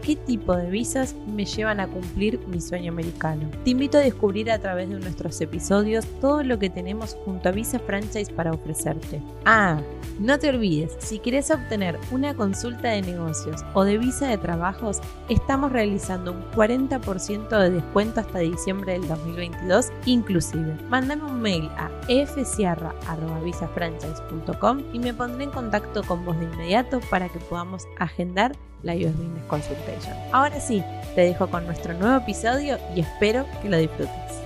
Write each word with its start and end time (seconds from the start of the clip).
qué 0.00 0.16
tipo 0.16 0.56
de 0.56 0.70
visas 0.70 1.14
me 1.26 1.44
llevan 1.44 1.80
a 1.80 1.88
cumplir 1.88 2.40
mi 2.48 2.60
sueño 2.60 2.92
americano. 2.92 3.50
Te 3.64 3.70
invito 3.70 3.98
a 3.98 4.02
descubrir 4.02 4.50
a 4.50 4.58
través 4.58 4.88
de 4.88 4.98
nuestros 4.98 5.40
episodios 5.40 6.06
todo 6.20 6.42
lo 6.42 6.58
que 6.58 6.70
tenemos 6.70 7.14
junto 7.24 7.48
a 7.48 7.52
Visa 7.52 7.78
Franchise 7.78 8.32
para 8.32 8.52
ofrecerte. 8.52 9.22
Ah, 9.44 9.80
no 10.18 10.38
te 10.38 10.48
olvides, 10.50 10.96
si 10.98 11.18
quieres 11.18 11.50
obtener 11.50 11.98
una 12.10 12.34
consulta 12.34 12.88
de 12.88 13.00
negocios 13.02 13.64
o 13.74 13.84
de 13.84 13.96
visa 13.96 14.26
de 14.28 14.36
trabajos, 14.36 15.00
estamos 15.28 15.70
realizando 15.72 16.32
un 16.32 16.42
40% 16.50 17.58
de 17.58 17.70
descuento 17.70 18.20
hasta 18.20 18.40
diciembre 18.40 18.92
del 18.92 19.08
2022 19.08 19.90
inclusive. 20.06 20.76
Mándame 20.88 21.24
un 21.24 21.40
mail 21.40 21.70
a 21.76 21.90
fsierra.visafranchise.com 22.08 24.82
y 24.92 24.98
me 24.98 25.14
pondré 25.14 25.44
en 25.44 25.50
contacto 25.50 26.02
con 26.02 26.24
vos 26.24 26.36
de 26.38 26.44
inmediato 26.44 27.00
para 27.08 27.28
que 27.28 27.38
podamos 27.38 27.86
agendar 27.98 28.52
la 28.82 28.94
US 28.94 29.16
Business 29.16 29.44
Consultation. 29.48 30.16
Ahora 30.32 30.60
sí, 30.60 30.82
te 31.14 31.22
dejo 31.22 31.48
con 31.48 31.66
nuestro 31.66 31.94
nuevo 31.94 32.16
episodio 32.16 32.78
y 32.94 33.00
espero 33.00 33.46
que 33.62 33.68
lo 33.68 33.78
disfrutes. 33.78 34.40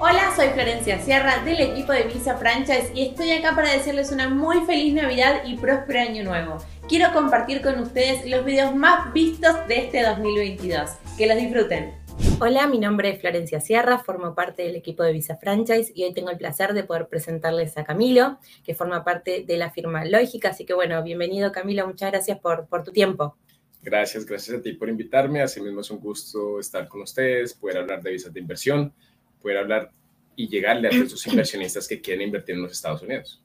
Hola, 0.00 0.32
soy 0.36 0.48
Florencia 0.50 1.00
Sierra 1.00 1.42
del 1.44 1.60
equipo 1.60 1.92
de 1.92 2.04
Visa 2.04 2.36
Franchise 2.36 2.92
y 2.94 3.08
estoy 3.08 3.32
acá 3.32 3.56
para 3.56 3.72
decirles 3.72 4.12
una 4.12 4.28
muy 4.28 4.60
feliz 4.60 4.94
Navidad 4.94 5.42
y 5.44 5.56
próspero 5.56 6.00
año 6.00 6.22
nuevo. 6.22 6.58
Quiero 6.88 7.12
compartir 7.12 7.62
con 7.62 7.80
ustedes 7.80 8.24
los 8.24 8.44
videos 8.44 8.74
más 8.74 9.12
vistos 9.12 9.56
de 9.66 9.86
este 9.86 10.02
2022. 10.02 10.90
Que 11.18 11.26
los 11.26 11.36
disfruten. 11.36 11.94
Hola, 12.40 12.68
mi 12.68 12.78
nombre 12.78 13.10
es 13.10 13.20
Florencia 13.20 13.60
Sierra, 13.60 13.98
formo 13.98 14.36
parte 14.36 14.62
del 14.62 14.76
equipo 14.76 15.02
de 15.02 15.12
Visa 15.12 15.36
Franchise 15.36 15.92
y 15.92 16.04
hoy 16.04 16.14
tengo 16.14 16.30
el 16.30 16.38
placer 16.38 16.74
de 16.74 16.84
poder 16.84 17.08
presentarles 17.08 17.76
a 17.76 17.84
Camilo, 17.84 18.38
que 18.64 18.76
forma 18.76 19.04
parte 19.04 19.44
de 19.44 19.56
la 19.56 19.70
firma 19.70 20.04
Lógica. 20.04 20.50
Así 20.50 20.64
que 20.64 20.74
bueno, 20.74 21.02
bienvenido 21.02 21.50
Camilo, 21.50 21.86
muchas 21.86 22.12
gracias 22.12 22.38
por, 22.38 22.66
por 22.66 22.84
tu 22.84 22.92
tiempo. 22.92 23.36
Gracias, 23.82 24.26
gracias 24.26 24.58
a 24.58 24.62
ti 24.62 24.72
por 24.72 24.88
invitarme. 24.88 25.40
Asimismo 25.40 25.80
es 25.80 25.90
un 25.90 26.00
gusto 26.00 26.58
estar 26.58 26.88
con 26.88 27.02
ustedes, 27.02 27.54
poder 27.54 27.78
hablar 27.78 28.02
de 28.02 28.10
visas 28.10 28.32
de 28.32 28.40
inversión, 28.40 28.92
poder 29.40 29.58
hablar 29.58 29.92
y 30.36 30.48
llegarle 30.48 30.88
a 30.88 30.90
esos 30.90 31.26
inversionistas 31.28 31.86
que 31.86 32.00
quieren 32.00 32.26
invertir 32.26 32.56
en 32.56 32.62
los 32.62 32.72
Estados 32.72 33.02
Unidos. 33.02 33.42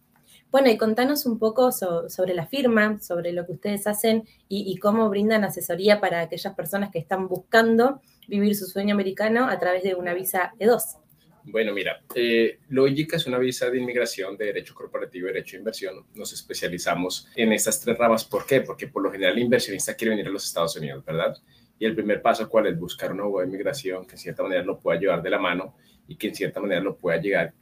Bueno, 0.51 0.69
y 0.69 0.77
contanos 0.77 1.25
un 1.25 1.39
poco 1.39 1.71
sobre 1.71 2.35
la 2.35 2.45
firma, 2.45 2.99
sobre 2.99 3.31
lo 3.33 3.45
que 3.45 3.53
ustedes 3.53 3.87
hacen 3.87 4.27
y, 4.47 4.71
y, 4.71 4.77
cómo 4.77 5.09
brindan 5.09 5.43
asesoría 5.43 5.99
para 5.99 6.21
aquellas 6.21 6.53
personas 6.53 6.91
que 6.91 6.99
están 6.99 7.27
buscando 7.27 8.01
vivir 8.27 8.55
su 8.55 8.67
sueño 8.67 8.93
americano 8.93 9.47
a 9.49 9.57
través 9.57 9.81
de 9.81 9.95
una 9.95 10.13
visa 10.13 10.53
E2. 10.59 11.02
Bueno, 11.45 11.73
mira, 11.73 12.01
eh, 12.15 12.59
es 12.69 13.27
una 13.27 13.37
visa 13.37 13.69
de 13.69 13.77
inmigración 13.77 14.37
de 14.37 14.45
derecho 14.45 14.73
corporativo 14.73 15.27
y 15.27 15.33
derecho 15.33 15.57
de 15.57 15.59
inversión. 15.59 16.05
Nos 16.15 16.31
especializamos 16.31 17.27
en 17.35 17.51
estas 17.51 17.81
tres 17.81 17.97
ramas. 17.97 18.23
¿Por 18.23 18.45
qué? 18.45 18.61
Porque 18.61 18.87
por 18.87 19.03
lo 19.03 19.11
general 19.11 19.33
el 19.33 19.43
inversionista 19.43 19.95
quiere 19.95 20.11
venir 20.11 20.27
a 20.27 20.31
los 20.31 20.45
Estados 20.45 20.75
Unidos, 20.77 21.03
¿verdad? 21.03 21.35
Y 21.77 21.85
el 21.85 21.95
primer 21.95 22.21
paso, 22.21 22.47
¿cuál 22.47 22.67
es? 22.67 22.79
Buscar 22.79 23.11
una 23.11 23.23
de 23.23 23.45
inmigración 23.45 24.05
que 24.05 24.13
en 24.13 24.19
cierta 24.19 24.43
manera 24.43 24.63
lo 24.63 24.79
pueda 24.79 24.99
llevar 24.99 25.21
de 25.21 25.29
la 25.29 25.39
mano 25.39 25.75
y 26.07 26.15
que 26.15 26.27
en 26.27 26.35
cierta 26.35 26.61
manera 26.61 26.79
lo 26.81 26.95
pueda 26.95 27.17
llegar 27.19 27.53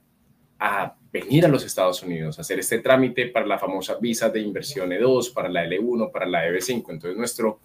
a 0.59 0.95
venir 1.11 1.43
a 1.45 1.47
los 1.47 1.65
Estados 1.65 2.03
Unidos, 2.03 2.37
hacer 2.37 2.59
este 2.59 2.79
trámite 2.79 3.27
para 3.27 3.47
la 3.47 3.57
famosa 3.57 3.97
visa 3.99 4.29
de 4.29 4.41
inversión 4.41 4.91
E2, 4.91 5.33
para 5.33 5.49
la 5.49 5.65
L1, 5.65 6.11
para 6.11 6.27
la 6.27 6.47
EB5. 6.47 6.85
Entonces, 6.89 7.17
nuestro 7.17 7.61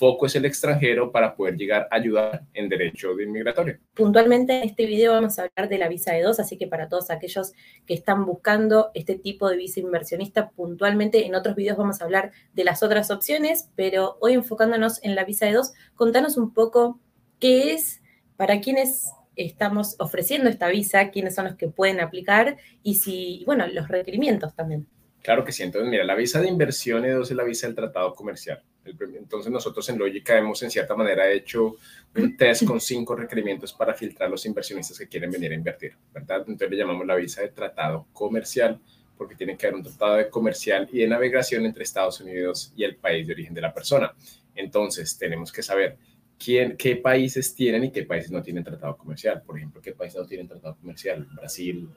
foco 0.00 0.24
es 0.24 0.34
el 0.34 0.46
extranjero 0.46 1.12
para 1.12 1.36
poder 1.36 1.56
llegar 1.56 1.86
a 1.90 1.96
ayudar 1.96 2.42
en 2.54 2.70
derecho 2.70 3.14
de 3.14 3.24
inmigratorio. 3.24 3.78
Puntualmente 3.92 4.56
en 4.56 4.62
este 4.62 4.86
video 4.86 5.12
vamos 5.12 5.38
a 5.38 5.42
hablar 5.42 5.68
de 5.68 5.76
la 5.76 5.88
visa 5.88 6.14
de 6.14 6.22
dos, 6.22 6.40
así 6.40 6.56
que 6.56 6.66
para 6.66 6.88
todos 6.88 7.10
aquellos 7.10 7.52
que 7.86 7.92
están 7.92 8.24
buscando 8.24 8.90
este 8.94 9.16
tipo 9.16 9.50
de 9.50 9.58
visa 9.58 9.78
inversionista, 9.78 10.48
puntualmente 10.48 11.26
en 11.26 11.34
otros 11.34 11.54
videos 11.54 11.76
vamos 11.76 12.00
a 12.00 12.04
hablar 12.04 12.32
de 12.54 12.64
las 12.64 12.82
otras 12.82 13.10
opciones, 13.10 13.68
pero 13.76 14.16
hoy 14.20 14.32
enfocándonos 14.32 15.04
en 15.04 15.14
la 15.14 15.24
visa 15.24 15.44
de 15.44 15.52
dos, 15.52 15.74
contanos 15.94 16.38
un 16.38 16.54
poco 16.54 16.98
qué 17.38 17.74
es, 17.74 18.00
para 18.38 18.62
quiénes 18.62 19.10
estamos 19.36 19.96
ofreciendo 19.98 20.48
esta 20.48 20.68
visa, 20.68 21.10
quiénes 21.10 21.34
son 21.34 21.44
los 21.44 21.56
que 21.56 21.68
pueden 21.68 22.00
aplicar 22.00 22.56
y 22.82 22.94
si, 22.94 23.42
bueno, 23.44 23.66
los 23.66 23.88
requerimientos 23.88 24.54
también. 24.54 24.86
Claro 25.22 25.44
que 25.44 25.52
sí. 25.52 25.62
Entonces, 25.62 25.90
mira, 25.90 26.04
la 26.04 26.14
visa 26.14 26.40
de 26.40 26.48
inversión 26.48 27.04
E2 27.04 27.22
es 27.22 27.30
la 27.32 27.44
visa 27.44 27.66
del 27.66 27.76
tratado 27.76 28.14
comercial. 28.14 28.62
Entonces, 28.84 29.52
nosotros 29.52 29.88
en 29.88 29.98
Lógica 29.98 30.38
hemos, 30.38 30.62
en 30.62 30.70
cierta 30.70 30.94
manera, 30.94 31.30
hecho 31.30 31.76
un 32.16 32.36
test 32.36 32.64
con 32.64 32.80
cinco 32.80 33.14
requerimientos 33.14 33.72
para 33.72 33.94
filtrar 33.94 34.30
los 34.30 34.44
inversionistas 34.46 34.98
que 34.98 35.08
quieren 35.08 35.30
venir 35.30 35.52
a 35.52 35.54
invertir, 35.54 35.96
¿verdad? 36.12 36.38
Entonces, 36.38 36.70
le 36.70 36.76
llamamos 36.76 37.06
la 37.06 37.14
visa 37.16 37.42
de 37.42 37.48
tratado 37.48 38.06
comercial 38.12 38.80
porque 39.16 39.34
tiene 39.34 39.54
que 39.56 39.66
haber 39.66 39.76
un 39.76 39.82
tratado 39.82 40.16
de 40.16 40.30
comercial 40.30 40.88
y 40.90 41.00
de 41.00 41.06
navegación 41.06 41.66
entre 41.66 41.82
Estados 41.82 42.20
Unidos 42.22 42.72
y 42.74 42.84
el 42.84 42.96
país 42.96 43.26
de 43.26 43.34
origen 43.34 43.52
de 43.52 43.60
la 43.60 43.74
persona. 43.74 44.14
Entonces, 44.54 45.18
tenemos 45.18 45.52
que 45.52 45.62
saber 45.62 45.98
quién, 46.42 46.76
qué 46.76 46.96
países 46.96 47.54
tienen 47.54 47.84
y 47.84 47.92
qué 47.92 48.04
países 48.04 48.30
no 48.30 48.42
tienen 48.42 48.64
tratado 48.64 48.96
comercial. 48.96 49.42
Por 49.42 49.58
ejemplo, 49.58 49.82
qué 49.82 49.92
países 49.92 50.18
no 50.18 50.26
tienen 50.26 50.48
tratado 50.48 50.74
comercial. 50.76 51.28
Brasil, 51.34 51.90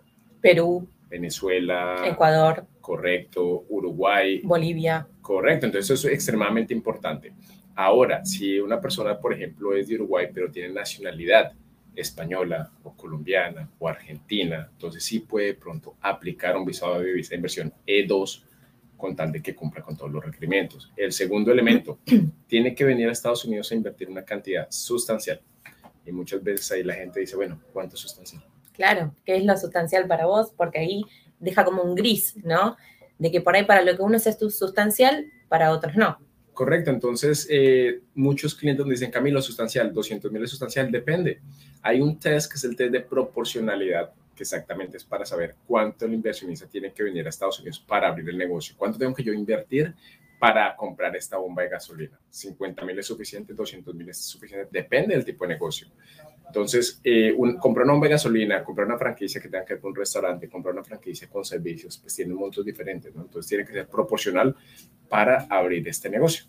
Perú, 0.44 0.86
Venezuela, 1.09 2.04
Ecuador, 2.06 2.68
correcto, 2.81 3.64
Uruguay, 3.70 4.42
Bolivia. 4.44 5.08
Correcto, 5.22 5.68
entonces 5.68 5.90
eso 5.90 6.09
es 6.09 6.16
extremadamente 6.16 6.74
importante. 6.74 7.31
Ahora, 7.76 8.26
si 8.26 8.59
una 8.59 8.81
persona, 8.81 9.18
por 9.18 9.34
ejemplo, 9.34 9.74
es 9.74 9.88
de 9.88 9.96
Uruguay, 9.96 10.28
pero 10.34 10.52
tiene 10.52 10.74
nacionalidad 10.74 11.54
española 11.96 12.70
o 12.84 12.94
colombiana 12.94 13.70
o 13.80 13.88
argentina, 13.88 14.68
entonces 14.70 15.02
sí 15.02 15.22
puede 15.22 15.54
pronto 15.54 15.96
aplicar 16.02 16.58
un 16.58 16.66
visado 16.66 17.00
de 17.00 17.14
visa 17.14 17.30
de 17.30 17.36
inversión 17.38 17.74
E2 17.88 18.44
con 18.98 19.16
tal 19.16 19.31
de 19.31 19.42
que 19.42 19.56
cumpla 19.56 19.81
con 19.81 19.96
todos 19.96 20.12
los 20.12 20.25
requerimientos. 20.25 20.92
El 20.98 21.14
segundo 21.14 21.54
elemento, 21.54 22.00
tiene 22.48 22.75
que 22.75 22.84
venir 22.84 23.08
a 23.08 23.14
Estados 23.14 23.46
Unidos 23.46 23.72
a 23.72 23.75
invertir 23.75 24.10
una 24.10 24.25
cantidad 24.25 24.68
sustancial. 24.70 25.40
Y 26.06 26.12
muchas 26.12 26.44
veces 26.44 26.70
ahí 26.74 26.84
la 26.84 26.96
gente 26.96 27.22
dice, 27.22 27.38
bueno, 27.38 27.62
¿cuánto 27.72 27.96
es 27.96 28.02
sustancial? 28.02 28.44
Claro, 28.74 29.16
¿qué 29.26 29.38
es 29.38 29.46
lo 29.46 29.56
sustancial 29.58 30.08
para 30.08 30.26
vos? 30.26 30.52
Porque 30.56 30.80
ahí 30.80 31.04
deja 31.40 31.64
como 31.64 31.84
un 31.84 31.96
gris, 31.96 32.36
¿no? 32.44 32.76
De 33.20 33.32
que 33.32 33.42
por 33.42 33.56
ahí 33.56 33.66
para 33.66 33.84
lo 33.84 33.96
que 33.96 34.02
uno 34.02 34.18
es 34.18 34.38
sustancial, 34.50 35.26
para 35.48 35.72
otros 35.72 35.96
no. 35.96 36.18
Correcto, 36.54 36.92
entonces 36.92 37.48
eh, 37.50 38.02
muchos 38.14 38.54
clientes 38.54 38.86
me 38.86 38.92
dicen, 38.92 39.10
Camilo, 39.10 39.42
sustancial, 39.42 39.92
200 39.92 40.32
mil 40.32 40.44
es 40.44 40.52
sustancial, 40.52 40.92
depende. 40.92 41.42
Hay 41.82 42.00
un 42.00 42.20
test 42.20 42.52
que 42.52 42.58
es 42.58 42.64
el 42.64 42.76
test 42.76 42.92
de 42.92 43.02
proporcionalidad, 43.02 44.12
que 44.36 44.44
exactamente 44.44 44.98
es 44.98 45.04
para 45.04 45.26
saber 45.26 45.56
cuánto 45.68 46.06
el 46.06 46.14
inversionista 46.14 46.68
tiene 46.68 46.94
que 46.94 47.04
venir 47.04 47.26
a 47.26 47.30
Estados 47.30 47.60
Unidos 47.60 47.80
para 47.80 48.08
abrir 48.08 48.30
el 48.30 48.38
negocio, 48.38 48.76
cuánto 48.78 49.00
tengo 49.00 49.16
que 49.16 49.24
yo 49.24 49.34
invertir 49.34 49.96
para 50.40 50.76
comprar 50.76 51.16
esta 51.16 51.38
bomba 51.38 51.64
de 51.64 51.70
gasolina. 51.70 52.20
50 52.30 52.86
mil 52.86 53.00
es 53.00 53.08
suficiente, 53.08 53.54
200 53.54 53.96
mil 53.96 54.10
es 54.10 54.18
suficiente, 54.18 54.68
depende 54.70 55.16
del 55.16 55.26
tipo 55.26 55.46
de 55.46 55.54
negocio. 55.54 55.88
Entonces, 56.53 57.02
eh, 57.03 57.36
comprar 57.59 57.84
una 57.84 57.94
bomba 57.94 58.06
de 58.06 58.12
gasolina, 58.12 58.64
comprar 58.64 58.86
una 58.86 59.00
franquicia 59.00 59.41
que 59.41 59.50
tenga 59.50 59.66
que 59.66 59.74
ver 59.74 59.81
con 59.81 59.90
un 59.90 59.96
restaurante, 59.96 60.47
comprar 60.47 60.75
una 60.75 60.84
franquicia 60.84 61.28
con 61.28 61.44
servicios, 61.44 61.97
pues 61.97 62.16
tiene 62.16 62.31
montos 62.31 62.64
diferentes, 62.64 63.14
¿no? 63.16 63.24
Entonces, 63.24 63.50
tiene 63.50 63.66
que 63.66 63.74
ser 63.74 63.88
proporcional 63.88 64.56
para 65.09 65.47
abrir 65.50 65.88
este 65.88 66.12
negocio. 66.12 66.46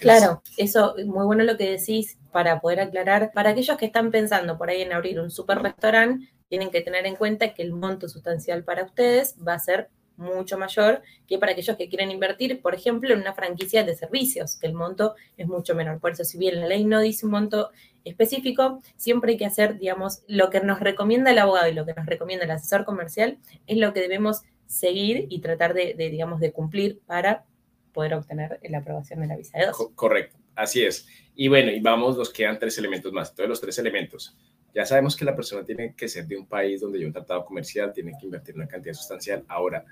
Claro, 0.00 0.42
eso, 0.56 0.94
muy 1.04 1.26
bueno 1.26 1.44
lo 1.44 1.58
que 1.58 1.68
decís 1.68 2.16
para 2.32 2.60
poder 2.60 2.80
aclarar. 2.80 3.30
Para 3.34 3.50
aquellos 3.50 3.76
que 3.76 3.84
están 3.84 4.10
pensando 4.10 4.56
por 4.56 4.70
ahí 4.70 4.80
en 4.80 4.94
abrir 4.94 5.20
un 5.20 5.30
super 5.30 5.58
restaurante, 5.58 6.32
tienen 6.48 6.70
que 6.70 6.80
tener 6.80 7.04
en 7.04 7.16
cuenta 7.16 7.52
que 7.52 7.62
el 7.62 7.74
monto 7.74 8.08
sustancial 8.08 8.64
para 8.64 8.84
ustedes 8.84 9.36
va 9.46 9.52
a 9.52 9.58
ser 9.58 9.90
mucho 10.22 10.56
mayor 10.56 11.02
que 11.26 11.38
para 11.38 11.52
aquellos 11.52 11.76
que 11.76 11.88
quieren 11.88 12.10
invertir, 12.10 12.60
por 12.62 12.74
ejemplo, 12.74 13.12
en 13.12 13.20
una 13.20 13.34
franquicia 13.34 13.84
de 13.84 13.94
servicios, 13.94 14.56
que 14.56 14.66
el 14.66 14.74
monto 14.74 15.14
es 15.36 15.46
mucho 15.46 15.74
menor. 15.74 16.00
Por 16.00 16.12
eso, 16.12 16.24
si 16.24 16.38
bien 16.38 16.60
la 16.60 16.66
ley 16.66 16.84
no 16.84 17.00
dice 17.00 17.26
un 17.26 17.32
monto 17.32 17.70
específico, 18.04 18.80
siempre 18.96 19.32
hay 19.32 19.38
que 19.38 19.46
hacer, 19.46 19.78
digamos, 19.78 20.22
lo 20.26 20.50
que 20.50 20.60
nos 20.60 20.80
recomienda 20.80 21.30
el 21.30 21.38
abogado 21.38 21.68
y 21.68 21.74
lo 21.74 21.84
que 21.84 21.94
nos 21.94 22.06
recomienda 22.06 22.44
el 22.44 22.50
asesor 22.50 22.84
comercial 22.84 23.38
es 23.66 23.76
lo 23.76 23.92
que 23.92 24.00
debemos 24.00 24.42
seguir 24.66 25.26
y 25.28 25.40
tratar 25.40 25.74
de, 25.74 25.94
digamos, 25.94 26.40
de 26.40 26.52
cumplir 26.52 27.00
para 27.06 27.44
poder 27.92 28.14
obtener 28.14 28.58
la 28.62 28.78
aprobación 28.78 29.20
de 29.20 29.26
la 29.26 29.36
visa 29.36 29.58
de 29.58 29.66
dos. 29.66 29.76
Correcto, 29.94 30.38
así 30.54 30.82
es. 30.82 31.06
Y 31.34 31.48
bueno, 31.48 31.70
y 31.70 31.80
vamos, 31.80 32.16
nos 32.16 32.30
quedan 32.30 32.58
tres 32.58 32.78
elementos 32.78 33.12
más. 33.12 33.34
Todos 33.34 33.48
los 33.48 33.60
tres 33.60 33.78
elementos. 33.78 34.36
Ya 34.74 34.86
sabemos 34.86 35.16
que 35.16 35.24
la 35.24 35.36
persona 35.36 35.64
tiene 35.64 35.94
que 35.94 36.08
ser 36.08 36.26
de 36.26 36.36
un 36.36 36.46
país 36.46 36.80
donde 36.80 36.98
hay 36.98 37.04
un 37.04 37.12
tratado 37.12 37.44
comercial, 37.44 37.92
tiene 37.92 38.12
que 38.18 38.24
invertir 38.24 38.54
una 38.54 38.66
cantidad 38.66 38.94
sustancial. 38.94 39.44
Ahora, 39.48 39.84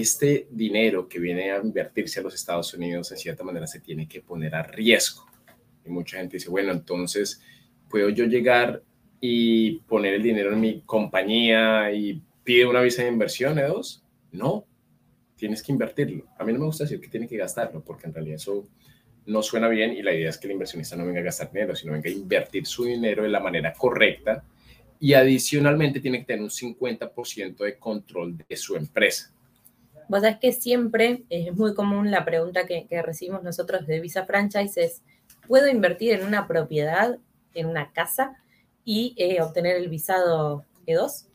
este 0.00 0.48
dinero 0.50 1.06
que 1.06 1.18
viene 1.18 1.52
a 1.52 1.58
invertirse 1.58 2.20
a 2.20 2.22
los 2.22 2.34
Estados 2.34 2.72
Unidos, 2.72 3.12
en 3.12 3.18
cierta 3.18 3.44
manera, 3.44 3.66
se 3.66 3.80
tiene 3.80 4.08
que 4.08 4.22
poner 4.22 4.54
a 4.54 4.62
riesgo. 4.62 5.26
Y 5.84 5.90
mucha 5.90 6.16
gente 6.16 6.38
dice, 6.38 6.48
bueno, 6.48 6.72
entonces, 6.72 7.42
¿puedo 7.90 8.08
yo 8.08 8.24
llegar 8.24 8.82
y 9.20 9.80
poner 9.80 10.14
el 10.14 10.22
dinero 10.22 10.54
en 10.54 10.60
mi 10.60 10.80
compañía 10.80 11.92
y 11.92 12.22
pide 12.42 12.64
una 12.64 12.80
visa 12.80 13.02
de 13.02 13.08
inversión, 13.08 13.58
E2? 13.58 14.02
No, 14.30 14.64
tienes 15.36 15.62
que 15.62 15.72
invertirlo. 15.72 16.24
A 16.38 16.44
mí 16.44 16.54
no 16.54 16.60
me 16.60 16.66
gusta 16.66 16.84
decir 16.84 16.98
que 16.98 17.08
tiene 17.08 17.28
que 17.28 17.36
gastarlo, 17.36 17.84
porque 17.84 18.06
en 18.06 18.14
realidad 18.14 18.36
eso 18.36 18.66
no 19.26 19.42
suena 19.42 19.68
bien 19.68 19.92
y 19.92 20.00
la 20.00 20.14
idea 20.14 20.30
es 20.30 20.38
que 20.38 20.46
el 20.46 20.54
inversionista 20.54 20.96
no 20.96 21.04
venga 21.04 21.20
a 21.20 21.24
gastar 21.24 21.52
dinero, 21.52 21.76
sino 21.76 21.92
venga 21.92 22.08
a 22.08 22.12
invertir 22.12 22.64
su 22.64 22.86
dinero 22.86 23.24
de 23.24 23.28
la 23.28 23.40
manera 23.40 23.74
correcta 23.74 24.42
y 24.98 25.12
adicionalmente 25.12 26.00
tiene 26.00 26.20
que 26.20 26.24
tener 26.24 26.42
un 26.42 26.48
50% 26.48 27.56
de 27.58 27.78
control 27.78 28.38
de 28.38 28.56
su 28.56 28.74
empresa. 28.74 29.34
Vos 30.08 30.20
sabés 30.20 30.38
que 30.38 30.52
siempre 30.52 31.24
es 31.30 31.54
muy 31.54 31.74
común 31.74 32.10
la 32.10 32.24
pregunta 32.24 32.66
que, 32.66 32.86
recibimos 33.02 33.42
nosotros 33.42 33.86
de 33.86 34.00
Visa 34.00 34.24
Franchise 34.24 34.82
es, 34.82 35.02
¿puedo 35.46 35.68
invertir 35.68 36.12
en 36.12 36.26
una 36.26 36.46
propiedad, 36.46 37.18
en 37.54 37.66
una 37.66 37.92
casa 37.92 38.42
y 38.84 39.14
eh, 39.16 39.40
obtener 39.40 39.76
el 39.76 39.88
visado 39.88 40.64
E2? 40.86 41.26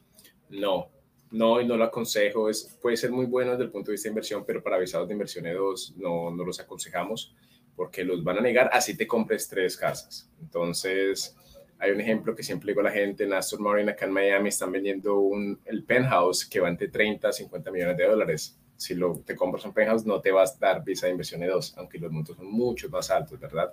No, 0.49 0.89
no, 1.31 1.61
y 1.61 1.65
no 1.65 1.77
lo 1.77 1.85
aconsejo. 1.85 2.49
Es, 2.49 2.77
puede 2.81 2.97
ser 2.97 3.11
muy 3.11 3.25
bueno 3.25 3.51
desde 3.51 3.65
el 3.65 3.71
punto 3.71 3.91
de 3.91 3.93
vista 3.93 4.07
de 4.07 4.11
inversión, 4.11 4.43
pero 4.45 4.63
para 4.63 4.77
visados 4.77 5.07
de 5.07 5.13
inversión 5.13 5.45
E2 5.45 5.95
no, 5.95 6.31
no 6.31 6.43
los 6.43 6.59
aconsejamos 6.59 7.35
porque 7.77 8.03
los 8.03 8.23
van 8.23 8.39
a 8.39 8.41
negar 8.41 8.69
así 8.73 8.97
te 8.97 9.07
compres 9.07 9.47
tres 9.47 9.77
casas. 9.77 10.27
Entonces, 10.41 11.37
hay 11.79 11.91
un 11.91 12.01
ejemplo 12.01 12.35
que 12.35 12.43
siempre 12.43 12.71
digo 12.71 12.81
a 12.81 12.85
la 12.85 12.91
gente, 12.91 13.23
en 13.23 13.33
Aston 13.33 13.61
Martin 13.61 13.89
acá 13.89 14.05
en 14.05 14.11
Miami 14.11 14.49
están 14.49 14.71
vendiendo 14.71 15.19
un, 15.19 15.59
el 15.65 15.83
penthouse 15.83 16.45
que 16.45 16.59
va 16.59 16.69
entre 16.69 16.87
30 16.87 17.29
a 17.29 17.31
50 17.31 17.71
millones 17.71 17.97
de 17.97 18.07
dólares. 18.07 18.57
Si 18.75 18.95
lo, 18.95 19.19
te 19.25 19.35
compras 19.35 19.65
un 19.65 19.73
penthouse 19.73 20.05
no 20.05 20.19
te 20.21 20.31
vas 20.31 20.55
a 20.55 20.59
dar 20.59 20.83
visa 20.83 21.05
de 21.05 21.11
inversión 21.11 21.41
de 21.41 21.47
dos, 21.47 21.73
aunque 21.77 21.99
los 21.99 22.11
montos 22.11 22.35
son 22.35 22.47
mucho 22.47 22.89
más 22.89 23.09
altos, 23.11 23.39
¿verdad? 23.39 23.71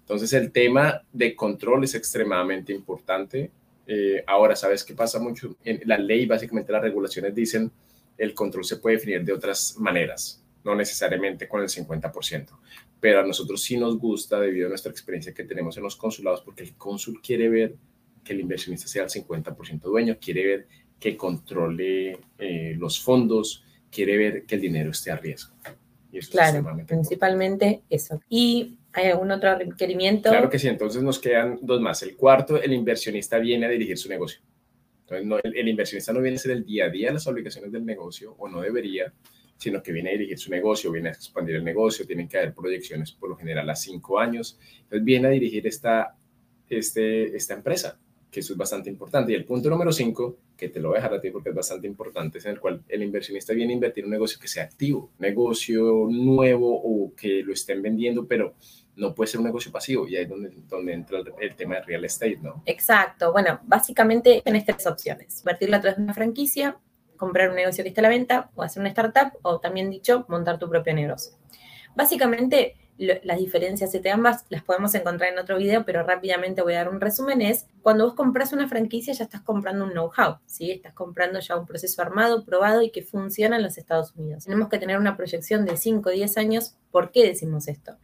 Entonces 0.00 0.32
el 0.32 0.52
tema 0.52 1.02
de 1.12 1.34
control 1.34 1.84
es 1.84 1.94
extremadamente 1.94 2.72
importante. 2.72 3.50
Eh, 3.86 4.22
ahora, 4.26 4.54
¿sabes 4.56 4.84
qué 4.84 4.94
pasa 4.94 5.18
mucho? 5.18 5.56
En 5.64 5.80
la 5.86 5.98
ley, 5.98 6.26
básicamente 6.26 6.72
las 6.72 6.82
regulaciones 6.82 7.34
dicen 7.34 7.70
el 8.16 8.34
control 8.34 8.64
se 8.64 8.76
puede 8.76 8.96
definir 8.96 9.24
de 9.24 9.32
otras 9.32 9.76
maneras, 9.78 10.42
no 10.64 10.74
necesariamente 10.74 11.46
con 11.46 11.62
el 11.62 11.68
50% 11.68 12.48
pero 13.00 13.20
a 13.20 13.26
nosotros 13.26 13.62
sí 13.62 13.76
nos 13.76 13.98
gusta 13.98 14.40
debido 14.40 14.66
a 14.66 14.68
nuestra 14.70 14.90
experiencia 14.90 15.32
que 15.32 15.44
tenemos 15.44 15.76
en 15.76 15.84
los 15.84 15.96
consulados, 15.96 16.42
porque 16.42 16.64
el 16.64 16.74
cónsul 16.74 17.20
quiere 17.20 17.48
ver 17.48 17.76
que 18.24 18.32
el 18.32 18.40
inversionista 18.40 18.88
sea 18.88 19.04
el 19.04 19.10
50% 19.10 19.80
dueño, 19.80 20.18
quiere 20.20 20.46
ver 20.46 20.68
que 20.98 21.16
controle 21.16 22.18
eh, 22.38 22.74
los 22.76 23.00
fondos, 23.00 23.64
quiere 23.90 24.16
ver 24.16 24.44
que 24.44 24.56
el 24.56 24.60
dinero 24.60 24.90
esté 24.90 25.10
a 25.10 25.16
riesgo. 25.16 25.54
Y 26.10 26.18
eso 26.18 26.32
claro, 26.32 26.64
principalmente 26.86 27.82
eso. 27.88 28.20
¿Y 28.28 28.78
hay 28.92 29.06
algún 29.06 29.30
otro 29.30 29.56
requerimiento? 29.56 30.30
Claro 30.30 30.50
que 30.50 30.58
sí, 30.58 30.66
entonces 30.68 31.02
nos 31.02 31.18
quedan 31.18 31.58
dos 31.62 31.80
más. 31.80 32.02
El 32.02 32.16
cuarto, 32.16 32.60
el 32.60 32.72
inversionista 32.72 33.38
viene 33.38 33.66
a 33.66 33.68
dirigir 33.68 33.96
su 33.96 34.08
negocio. 34.08 34.40
Entonces, 35.02 35.26
no, 35.26 35.38
el, 35.42 35.56
el, 35.56 35.68
inversionista 35.68 36.12
no 36.12 36.20
viene 36.20 36.36
a 36.36 36.40
ser 36.40 36.50
el 36.50 36.64
día 36.64 36.86
a 36.86 36.88
día 36.90 37.12
las 37.12 37.26
obligaciones 37.26 37.72
del 37.72 37.84
negocio, 37.84 38.34
o 38.38 38.48
no 38.48 38.60
debería, 38.60 39.12
sino 39.58 39.82
que 39.82 39.92
viene 39.92 40.10
a 40.10 40.12
dirigir 40.12 40.38
su 40.38 40.50
negocio, 40.50 40.90
viene 40.90 41.10
a 41.10 41.12
expandir 41.12 41.56
el 41.56 41.64
negocio, 41.64 42.06
tienen 42.06 42.28
que 42.28 42.38
haber 42.38 42.54
proyecciones 42.54 43.12
por 43.12 43.28
lo 43.28 43.36
general 43.36 43.68
a 43.68 43.74
cinco 43.74 44.18
años. 44.18 44.58
Entonces 44.82 45.04
viene 45.04 45.26
a 45.26 45.30
dirigir 45.30 45.66
esta, 45.66 46.14
este, 46.68 47.36
esta 47.36 47.54
empresa, 47.54 47.98
que 48.30 48.40
eso 48.40 48.52
es 48.52 48.56
bastante 48.56 48.88
importante. 48.88 49.32
Y 49.32 49.34
el 49.34 49.44
punto 49.44 49.68
número 49.68 49.90
cinco, 49.92 50.38
que 50.56 50.68
te 50.68 50.78
lo 50.78 50.90
voy 50.90 50.98
a 50.98 51.00
dejar 51.02 51.18
a 51.18 51.20
ti 51.20 51.30
porque 51.30 51.48
es 51.48 51.54
bastante 51.54 51.88
importante, 51.88 52.38
es 52.38 52.44
en 52.44 52.52
el 52.52 52.60
cual 52.60 52.82
el 52.88 53.02
inversionista 53.02 53.52
viene 53.52 53.72
a 53.72 53.74
invertir 53.74 54.04
en 54.04 54.06
un 54.06 54.12
negocio 54.12 54.38
que 54.40 54.46
sea 54.46 54.62
activo, 54.62 55.10
negocio 55.18 56.06
nuevo 56.08 56.80
o 56.80 57.12
que 57.16 57.42
lo 57.42 57.52
estén 57.52 57.82
vendiendo, 57.82 58.26
pero 58.26 58.54
no 58.94 59.14
puede 59.14 59.28
ser 59.28 59.40
un 59.40 59.46
negocio 59.46 59.72
pasivo 59.72 60.06
y 60.06 60.16
ahí 60.16 60.22
es 60.24 60.28
donde, 60.68 60.92
entra 60.92 61.18
el, 61.40 61.54
tema 61.56 61.76
de 61.76 61.82
real 61.82 62.04
estate, 62.04 62.38
¿no? 62.42 62.62
Exacto. 62.66 63.32
Bueno, 63.32 63.60
básicamente 63.64 64.40
tienes 64.44 64.64
tres 64.64 64.86
opciones. 64.86 65.40
Invertirlo 65.40 65.76
a 65.76 65.80
través 65.80 65.96
de 65.96 66.02
una 66.04 66.14
franquicia, 66.14 66.76
comprar 67.18 67.50
un 67.50 67.56
negocio 67.56 67.84
que 67.84 67.88
esté 67.88 68.00
a 68.00 68.02
la 68.02 68.08
venta 68.08 68.50
o 68.54 68.62
hacer 68.62 68.80
una 68.80 68.88
startup 68.88 69.38
o 69.42 69.60
también 69.60 69.90
dicho, 69.90 70.24
montar 70.28 70.58
tu 70.58 70.68
propio 70.70 70.94
negocio. 70.94 71.34
Básicamente, 71.94 72.76
las 72.98 73.38
diferencias 73.38 73.94
entre 73.94 74.10
ambas 74.10 74.44
las 74.48 74.62
podemos 74.64 74.94
encontrar 74.94 75.32
en 75.32 75.38
otro 75.38 75.56
video, 75.56 75.84
pero 75.84 76.02
rápidamente 76.02 76.62
voy 76.62 76.74
a 76.74 76.78
dar 76.78 76.88
un 76.88 77.00
resumen. 77.00 77.40
Es 77.42 77.66
cuando 77.80 78.04
vos 78.04 78.14
compras 78.14 78.52
una 78.52 78.68
franquicia 78.68 79.12
ya 79.14 79.24
estás 79.24 79.42
comprando 79.42 79.84
un 79.84 79.92
know-how, 79.92 80.38
¿sí? 80.46 80.72
Estás 80.72 80.94
comprando 80.94 81.38
ya 81.38 81.56
un 81.56 81.66
proceso 81.66 82.02
armado, 82.02 82.44
probado 82.44 82.82
y 82.82 82.90
que 82.90 83.02
funciona 83.02 83.56
en 83.56 83.62
los 83.62 83.78
Estados 83.78 84.14
Unidos. 84.16 84.44
Tenemos 84.44 84.68
que 84.68 84.78
tener 84.78 84.98
una 84.98 85.16
proyección 85.16 85.64
de 85.64 85.76
5 85.76 86.08
o 86.08 86.12
10 86.12 86.38
años. 86.38 86.74
¿Por 86.90 87.12
qué 87.12 87.24
decimos 87.24 87.68
esto? 87.68 87.96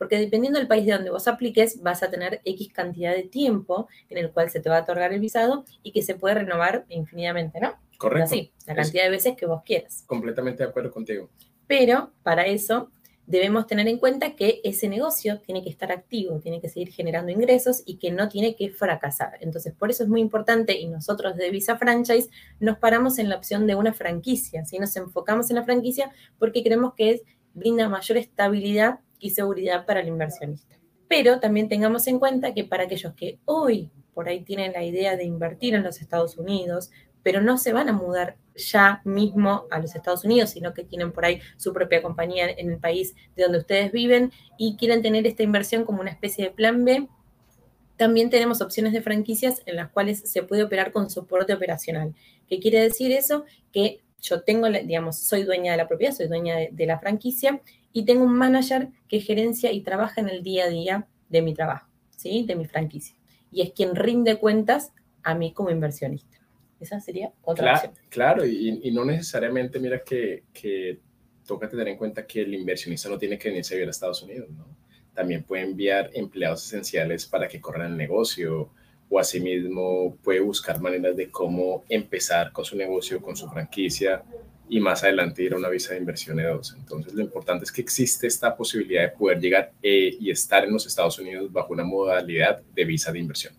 Porque 0.00 0.16
dependiendo 0.18 0.58
del 0.58 0.66
país 0.66 0.86
de 0.86 0.92
donde 0.92 1.10
vos 1.10 1.28
apliques, 1.28 1.82
vas 1.82 2.02
a 2.02 2.10
tener 2.10 2.40
X 2.46 2.72
cantidad 2.72 3.14
de 3.14 3.24
tiempo 3.24 3.86
en 4.08 4.16
el 4.16 4.30
cual 4.30 4.48
se 4.48 4.58
te 4.58 4.70
va 4.70 4.78
a 4.78 4.80
otorgar 4.80 5.12
el 5.12 5.20
visado 5.20 5.66
y 5.82 5.92
que 5.92 6.00
se 6.00 6.14
puede 6.14 6.36
renovar 6.36 6.86
infinitamente, 6.88 7.60
¿no? 7.60 7.74
Correcto. 7.98 8.30
Sí, 8.30 8.50
la 8.66 8.74
cantidad 8.74 9.04
de 9.04 9.10
veces 9.10 9.36
que 9.36 9.44
vos 9.44 9.62
quieras. 9.62 10.04
Completamente 10.06 10.62
de 10.62 10.70
acuerdo 10.70 10.90
contigo. 10.90 11.28
Pero 11.66 12.14
para 12.22 12.46
eso 12.46 12.90
debemos 13.26 13.66
tener 13.66 13.88
en 13.88 13.98
cuenta 13.98 14.36
que 14.36 14.62
ese 14.64 14.88
negocio 14.88 15.38
tiene 15.40 15.62
que 15.62 15.68
estar 15.68 15.92
activo, 15.92 16.40
tiene 16.40 16.62
que 16.62 16.70
seguir 16.70 16.88
generando 16.88 17.30
ingresos 17.30 17.82
y 17.84 17.98
que 17.98 18.10
no 18.10 18.30
tiene 18.30 18.56
que 18.56 18.70
fracasar. 18.70 19.36
Entonces, 19.42 19.74
por 19.74 19.90
eso 19.90 20.04
es 20.04 20.08
muy 20.08 20.22
importante 20.22 20.80
y 20.80 20.88
nosotros 20.88 21.36
de 21.36 21.50
Visa 21.50 21.76
Franchise 21.76 22.30
nos 22.58 22.78
paramos 22.78 23.18
en 23.18 23.28
la 23.28 23.36
opción 23.36 23.66
de 23.66 23.74
una 23.74 23.92
franquicia, 23.92 24.64
si 24.64 24.78
nos 24.78 24.96
enfocamos 24.96 25.50
en 25.50 25.56
la 25.56 25.64
franquicia 25.64 26.10
porque 26.38 26.62
creemos 26.62 26.94
que 26.94 27.10
es, 27.10 27.22
brinda 27.52 27.86
mayor 27.90 28.16
estabilidad 28.16 29.00
y 29.20 29.30
seguridad 29.30 29.86
para 29.86 30.00
el 30.00 30.08
inversionista. 30.08 30.76
Pero 31.08 31.40
también 31.40 31.68
tengamos 31.68 32.06
en 32.06 32.18
cuenta 32.18 32.54
que 32.54 32.64
para 32.64 32.84
aquellos 32.84 33.14
que 33.14 33.38
hoy 33.44 33.90
por 34.14 34.28
ahí 34.28 34.42
tienen 34.42 34.72
la 34.72 34.84
idea 34.84 35.16
de 35.16 35.24
invertir 35.24 35.74
en 35.74 35.82
los 35.82 36.00
Estados 36.00 36.36
Unidos, 36.36 36.90
pero 37.22 37.40
no 37.40 37.58
se 37.58 37.72
van 37.72 37.88
a 37.88 37.92
mudar 37.92 38.36
ya 38.54 39.00
mismo 39.04 39.64
a 39.70 39.78
los 39.78 39.94
Estados 39.94 40.24
Unidos, 40.24 40.50
sino 40.50 40.74
que 40.74 40.84
tienen 40.84 41.12
por 41.12 41.24
ahí 41.24 41.40
su 41.56 41.72
propia 41.72 42.02
compañía 42.02 42.50
en 42.50 42.70
el 42.70 42.78
país 42.78 43.14
de 43.36 43.44
donde 43.44 43.58
ustedes 43.58 43.92
viven 43.92 44.32
y 44.58 44.76
quieren 44.76 45.02
tener 45.02 45.26
esta 45.26 45.42
inversión 45.42 45.84
como 45.84 46.00
una 46.00 46.10
especie 46.10 46.46
de 46.46 46.50
plan 46.50 46.84
B. 46.84 47.08
También 47.96 48.30
tenemos 48.30 48.60
opciones 48.60 48.92
de 48.92 49.02
franquicias 49.02 49.62
en 49.66 49.76
las 49.76 49.90
cuales 49.90 50.20
se 50.20 50.42
puede 50.42 50.62
operar 50.62 50.92
con 50.92 51.10
soporte 51.10 51.52
operacional. 51.52 52.14
¿Qué 52.48 52.58
quiere 52.58 52.80
decir 52.80 53.12
eso? 53.12 53.44
Que 53.72 54.00
yo 54.20 54.42
tengo, 54.42 54.68
digamos, 54.68 55.18
soy 55.18 55.44
dueña 55.44 55.72
de 55.72 55.78
la 55.78 55.88
propiedad, 55.88 56.14
soy 56.14 56.28
dueña 56.28 56.56
de, 56.70 56.86
la 56.86 56.98
franquicia 56.98 57.60
y 57.92 58.04
tengo 58.04 58.24
un 58.24 58.34
manager 58.34 58.88
que 59.08 59.20
gerencia 59.20 59.72
y 59.72 59.82
trabaja 59.82 60.20
en 60.20 60.28
el 60.28 60.42
día 60.42 60.64
a 60.64 60.68
día 60.68 61.08
de 61.28 61.42
mi 61.42 61.54
trabajo, 61.54 61.88
¿sí? 62.16 62.44
De 62.46 62.54
mi 62.54 62.66
franquicia. 62.66 63.16
Y 63.50 63.62
es 63.62 63.72
quien 63.72 63.96
rinde 63.96 64.36
cuentas 64.36 64.92
a 65.22 65.34
mí 65.34 65.52
como 65.52 65.70
inversionista. 65.70 66.38
Esa 66.78 67.00
sería 67.00 67.32
otra 67.42 67.64
claro, 67.64 67.88
opción. 67.88 68.06
Claro, 68.08 68.46
y, 68.46 68.90
no 68.92 69.04
necesariamente, 69.04 69.78
mira 69.78 70.02
que, 70.02 70.44
que, 70.52 71.00
toca 71.46 71.68
tener 71.68 71.88
en 71.88 71.96
cuenta 71.96 72.26
que 72.26 72.42
el 72.42 72.54
inversionista 72.54 73.08
no 73.08 73.18
tiene 73.18 73.36
que 73.36 73.48
venirse 73.48 73.74
a 73.74 73.76
vivir 73.76 73.88
a 73.88 73.90
Estados 73.90 74.22
Unidos, 74.22 74.48
¿no? 74.50 74.66
También 75.12 75.42
puede 75.42 75.64
enviar 75.64 76.08
empleados 76.14 76.64
esenciales 76.64 77.26
para 77.26 77.48
que 77.48 77.60
corran 77.60 77.90
el 77.90 77.96
negocio 77.96 78.70
o 79.08 79.18
asimismo 79.18 80.16
puede 80.22 80.38
buscar 80.38 80.80
maneras 80.80 81.16
de 81.16 81.28
cómo 81.28 81.82
empezar 81.88 82.52
con 82.52 82.64
su 82.64 82.76
negocio, 82.76 83.20
con 83.20 83.36
su 83.36 83.48
franquicia 83.48 84.22
y 84.70 84.78
más 84.78 85.02
adelante 85.02 85.42
ir 85.42 85.52
a 85.52 85.56
una 85.56 85.68
visa 85.68 85.92
de 85.92 85.98
inversión 85.98 86.36
de 86.36 86.44
dos. 86.44 86.76
Entonces, 86.78 87.12
lo 87.12 87.22
importante 87.22 87.64
es 87.64 87.72
que 87.72 87.80
existe 87.80 88.28
esta 88.28 88.56
posibilidad 88.56 89.02
de 89.02 89.08
poder 89.08 89.40
llegar 89.40 89.72
eh, 89.82 90.16
y 90.18 90.30
estar 90.30 90.64
en 90.64 90.72
los 90.72 90.86
Estados 90.86 91.18
Unidos 91.18 91.52
bajo 91.52 91.72
una 91.72 91.82
modalidad 91.82 92.62
de 92.72 92.84
visa 92.84 93.10
de 93.10 93.18
inversión. 93.18 93.52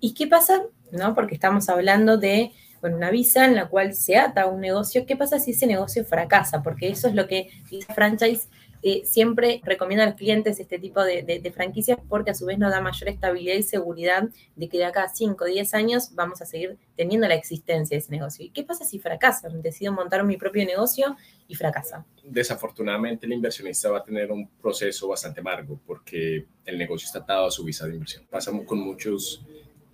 ¿Y 0.00 0.12
qué 0.12 0.26
pasa? 0.26 0.62
¿No? 0.92 1.14
Porque 1.14 1.34
estamos 1.34 1.70
hablando 1.70 2.18
de 2.18 2.52
bueno, 2.82 2.98
una 2.98 3.10
visa 3.10 3.46
en 3.46 3.54
la 3.54 3.68
cual 3.68 3.94
se 3.94 4.16
ata 4.16 4.46
un 4.46 4.60
negocio. 4.60 5.06
¿Qué 5.06 5.16
pasa 5.16 5.38
si 5.38 5.52
ese 5.52 5.66
negocio 5.66 6.04
fracasa? 6.04 6.62
Porque 6.62 6.88
eso 6.88 7.08
es 7.08 7.14
lo 7.14 7.26
que 7.26 7.50
Visa 7.70 7.94
Franchise 7.94 8.48
eh, 8.82 9.02
siempre 9.04 9.60
recomienda 9.64 10.04
a 10.04 10.06
los 10.08 10.16
clientes 10.16 10.58
este 10.58 10.78
tipo 10.78 11.02
de, 11.04 11.52
franquicias 11.54 11.98
porque 12.08 12.30
a 12.30 12.34
su 12.34 12.46
vez 12.46 12.58
nos 12.58 12.70
da 12.70 12.80
mayor 12.80 13.10
estabilidad 13.10 13.54
y 13.56 13.62
seguridad 13.62 14.28
de 14.56 14.68
que 14.68 14.78
de 14.78 14.84
acá 14.84 15.04
a 15.04 15.08
5 15.08 15.44
o 15.44 15.46
10 15.46 15.74
años 15.74 16.14
vamos 16.14 16.40
a 16.40 16.46
seguir 16.46 16.78
teniendo 16.96 17.28
la 17.28 17.34
existencia 17.34 17.94
de 17.94 17.98
ese 17.98 18.10
negocio. 18.10 18.46
¿Y 18.46 18.50
qué 18.50 18.64
pasa 18.64 18.84
si 18.84 18.98
fracasa? 18.98 19.48
Decido 19.48 19.92
montar 19.92 20.24
mi 20.24 20.36
propio 20.36 20.64
negocio 20.64 21.16
y 21.46 21.54
fracasa. 21.54 22.06
Desafortunadamente 22.24 23.26
el 23.26 23.32
inversionista 23.32 23.90
va 23.90 23.98
a 23.98 24.04
tener 24.04 24.32
un 24.32 24.48
proceso 24.48 25.08
bastante 25.08 25.40
amargo 25.40 25.78
porque 25.86 26.46
el 26.64 26.78
negocio 26.78 27.06
está 27.06 27.18
atado 27.18 27.46
a 27.46 27.50
su 27.50 27.64
visa 27.64 27.86
de 27.86 27.94
inversión. 27.94 28.24
Pasamos 28.30 28.64
con 28.64 28.78
muchos 28.78 29.44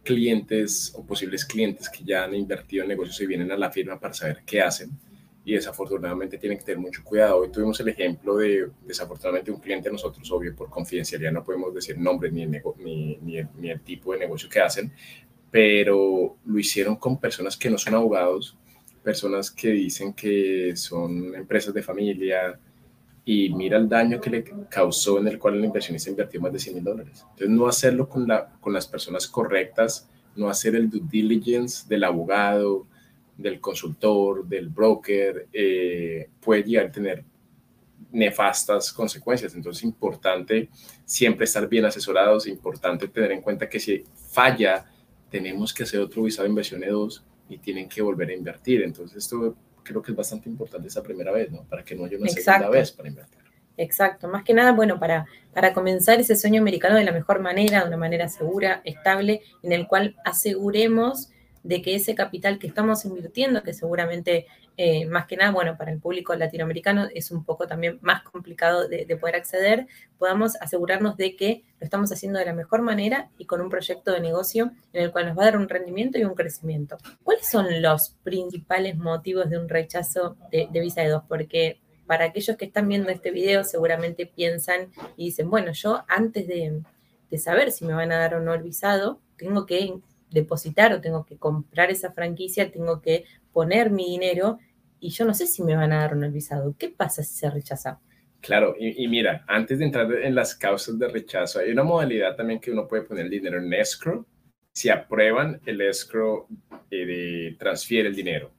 clientes 0.05 0.93
o 0.95 1.05
posibles 1.05 1.45
clientes 1.45 1.89
que 1.89 2.05
ya 2.05 2.25
han 2.25 2.35
invertido 2.35 2.85
en 2.85 2.89
negocios 2.91 3.21
y 3.21 3.27
vienen 3.27 3.51
a 3.51 3.57
la 3.57 3.73
firma 3.73 3.99
para 3.99 4.15
saber 4.15 4.43
qué 4.47 4.63
hacen 4.63 4.91
y 5.47 5.55
desafortunadamente 5.55 6.39
tienen 6.39 6.59
que 6.59 6.65
tener 6.65 6.81
mucho 6.81 7.05
cuidado. 7.05 7.39
Hoy 7.39 7.53
tuvimos 7.53 7.79
el 7.79 7.87
ejemplo 7.87 8.37
de 8.37 8.69
desafortunadamente 8.85 9.53
un 9.53 9.61
cliente 9.61 9.89
nosotros, 9.89 10.29
obvio 10.33 10.57
por 10.57 10.69
confidencialidad 10.69 11.31
no 11.31 11.45
podemos 11.45 11.73
decir 11.73 11.97
nombre 11.97 12.33
ni 12.33 12.43
el, 12.43 12.63
ni, 12.79 13.17
ni 13.57 13.71
el 13.71 13.81
tipo 13.83 14.13
de 14.13 14.19
negocio 14.19 14.49
que 14.49 14.59
hacen, 14.59 14.93
pero 15.49 16.37
lo 16.45 16.59
hicieron 16.59 16.97
con 16.97 17.21
personas 17.21 17.57
que 17.57 17.71
no 17.71 17.79
son 17.79 17.95
abogados, 17.95 18.57
personas 19.05 19.53
que 19.53 19.71
dicen 19.71 20.15
que 20.15 20.75
son 20.75 21.33
empresas 21.37 21.73
de 21.73 21.81
familia, 21.81 22.59
y 23.25 23.49
mira 23.55 23.79
el 23.79 23.89
daño 23.89 24.21
que 24.21 24.31
le 24.31 24.45
causó 24.69 25.21
en 25.21 25.29
el 25.29 25.39
cual 25.39 25.55
el 25.55 25.65
inversionista 25.65 26.11
invirtió 26.11 26.41
más 26.41 26.53
de 26.53 26.59
100 26.59 26.75
mil 26.75 26.85
dólares. 26.85 27.25
Entonces, 27.31 27.51
no 27.51 27.69
hacerlo 27.69 28.09
con, 28.09 28.27
la, 28.27 28.53
con 28.61 28.73
las 28.73 28.89
personas 28.89 29.29
correctas, 29.29 30.09
no 30.35 30.49
hacer 30.49 30.75
el 30.75 30.91
due 30.91 31.03
diligence 31.09 31.89
del 31.89 32.03
abogado, 32.03 32.87
del 33.37 33.61
consultor, 33.61 34.47
del 34.47 34.69
broker, 34.69 35.49
eh, 35.53 36.29
puede 36.41 36.63
llegar 36.63 36.87
a 36.87 36.93
tener 36.93 37.25
nefastas 38.11 38.93
consecuencias. 38.93 39.55
Entonces 39.55 39.83
es 39.83 39.85
importante 39.85 40.69
siempre 41.05 41.45
estar 41.45 41.69
bien 41.69 41.85
asesorados, 41.85 42.47
importante 42.47 43.09
tener 43.09 43.33
en 43.33 43.43
cuenta 43.43 43.69
que 43.69 43.79
si 43.79 44.05
falla, 44.15 44.87
tenemos 45.31 45.75
que 45.75 45.83
hacer 45.83 46.01
otro 46.01 46.23
visado 46.23 46.45
de 46.45 46.51
inversión 46.51 46.81
E2 46.83 47.23
y 47.49 47.59
tienen 47.59 47.89
que 47.89 48.01
volver 48.01 48.31
a 48.31 48.35
invertir. 48.35 48.83
Entonces 48.83 49.19
esto 49.19 49.57
creo 49.83 50.03
que 50.03 50.13
es 50.13 50.17
bastante 50.17 50.49
importante 50.49 50.89
esa 50.89 51.03
primera 51.03 51.33
vez, 51.33 51.51
¿no? 51.51 51.65
Para 51.65 51.85
que 51.85 51.95
no 51.95 52.05
haya 52.05 52.19
una 52.19 52.29
segunda 52.29 52.71
vez 52.71 52.93
para 52.93 53.09
invertir. 53.09 53.39
Exacto, 53.79 54.27
más 54.29 54.43
que 54.43 54.55
nada, 54.55 54.73
bueno, 54.73 54.99
para, 54.99 55.27
para 55.53 55.75
comenzar 55.75 56.19
ese 56.19 56.35
sueño 56.35 56.63
americano 56.63 56.97
de 56.97 57.05
la 57.05 57.13
mejor 57.13 57.41
manera, 57.41 57.83
de 57.83 57.89
una 57.89 57.99
manera 57.99 58.29
segura, 58.29 58.81
estable, 58.85 59.43
en 59.63 59.73
el 59.73 59.87
cual 59.87 60.17
aseguremos 60.25 61.29
de 61.67 61.83
que 61.83 61.97
ese 61.97 62.15
capital 62.15 62.59
que 62.59 62.69
estamos 62.69 63.05
invirtiendo, 63.05 63.63
que 63.63 63.75
seguramente 63.75 64.47
eh, 64.77 65.07
más 65.07 65.27
que 65.27 65.37
nada, 65.37 65.51
bueno, 65.51 65.77
para 65.77 65.91
el 65.91 65.99
público 65.99 66.35
latinoamericano 66.35 67.09
es 67.13 67.31
un 67.31 67.45
poco 67.45 67.67
también 67.67 67.99
más 68.03 68.23
complicado 68.23 68.89
de, 68.89 69.05
de, 69.05 69.17
poder 69.17 69.35
acceder, 69.35 69.87
podamos 70.19 70.55
asegurarnos 70.61 71.17
de 71.17 71.35
que 71.35 71.65
lo 71.81 71.85
estamos 71.85 72.13
haciendo 72.13 72.39
de 72.39 72.45
la 72.45 72.53
mejor 72.53 72.83
manera 72.83 73.31
y 73.37 73.47
con 73.47 73.61
un 73.61 73.69
proyecto 73.69 74.13
de 74.13 74.21
negocio 74.21 74.71
en 74.93 75.05
el 75.05 75.13
cual 75.13 75.27
nos 75.27 75.37
va 75.37 75.43
a 75.43 75.47
dar 75.47 75.57
un 75.57 75.69
rendimiento 75.69 76.19
y 76.19 76.25
un 76.25 76.35
crecimiento. 76.35 76.99
¿Cuáles 77.25 77.49
son 77.49 77.83
los 77.83 78.11
principales 78.23 78.97
motivos 78.97 79.51
de 79.51 79.59
un 79.59 79.69
rechazo 79.69 80.37
de, 80.53 80.69
de 80.71 80.81
visa 80.81 81.03
de? 81.03 81.19
Porque 81.27 81.81
para 82.07 82.27
aquellos 82.27 82.57
que 82.57 82.67
están 82.67 82.89
viendo 82.89 83.11
este 83.11 83.33
video 83.33 83.65
seguramente 83.65 84.27
piensan 84.27 84.93
y 85.17 85.27
dicen, 85.27 85.51
bueno, 85.51 85.73
yo 85.73 86.05
antes 86.07 86.47
de, 86.47 86.83
de 87.31 87.39
saber 87.39 87.73
si 87.73 87.85
me 87.85 87.95
van 87.95 88.13
a 88.13 88.19
dar 88.19 88.35
o 88.35 88.41
no 88.41 88.55
el 88.55 88.63
visado, 88.63 89.21
tengo 89.37 89.67
que 89.67 89.81
depositar 90.31 90.93
o 90.93 91.01
tengo 91.01 91.25
que 91.25 91.37
comprar 91.37 91.91
esa 91.91 92.13
franquicia, 92.13 92.71
tengo 92.71 93.01
que 93.01 93.25
poner 93.53 93.91
mi 93.91 94.07
dinero 94.07 94.59
y 95.01 95.11
yo 95.11 95.25
no 95.25 95.35
sé 95.35 95.47
si 95.47 95.63
me 95.63 95.77
van 95.77 95.93
a 95.93 96.01
dar 96.01 96.15
un 96.15 96.33
visado. 96.33 96.75
¿Qué 96.79 96.89
pasa 96.89 97.23
si 97.23 97.35
se 97.35 97.51
rechaza? 97.51 98.01
Claro, 98.41 98.77
y, 98.79 99.09
mira, 99.09 99.45
antes 99.49 99.79
de 99.79 99.87
entrar 99.87 100.13
en 100.13 100.35
las 100.35 100.55
causas 100.55 100.99
de 100.99 101.09
rechazo, 101.09 101.59
hay 101.59 101.71
una 101.73 101.83
modalidad 101.83 102.37
también 102.37 102.61
que 102.61 102.71
uno 102.71 102.87
puede 102.87 103.03
poner 103.03 103.25
el 103.25 103.31
dinero 103.31 103.59
en 103.59 103.73
escrow. 103.73 104.25
Si 104.73 104.89
aprueban, 104.89 105.61
el 105.67 105.81
escrow 105.81 106.47
eh, 106.91 107.57
transfiere 107.59 108.09
el 108.09 108.15
dinero 108.15 108.53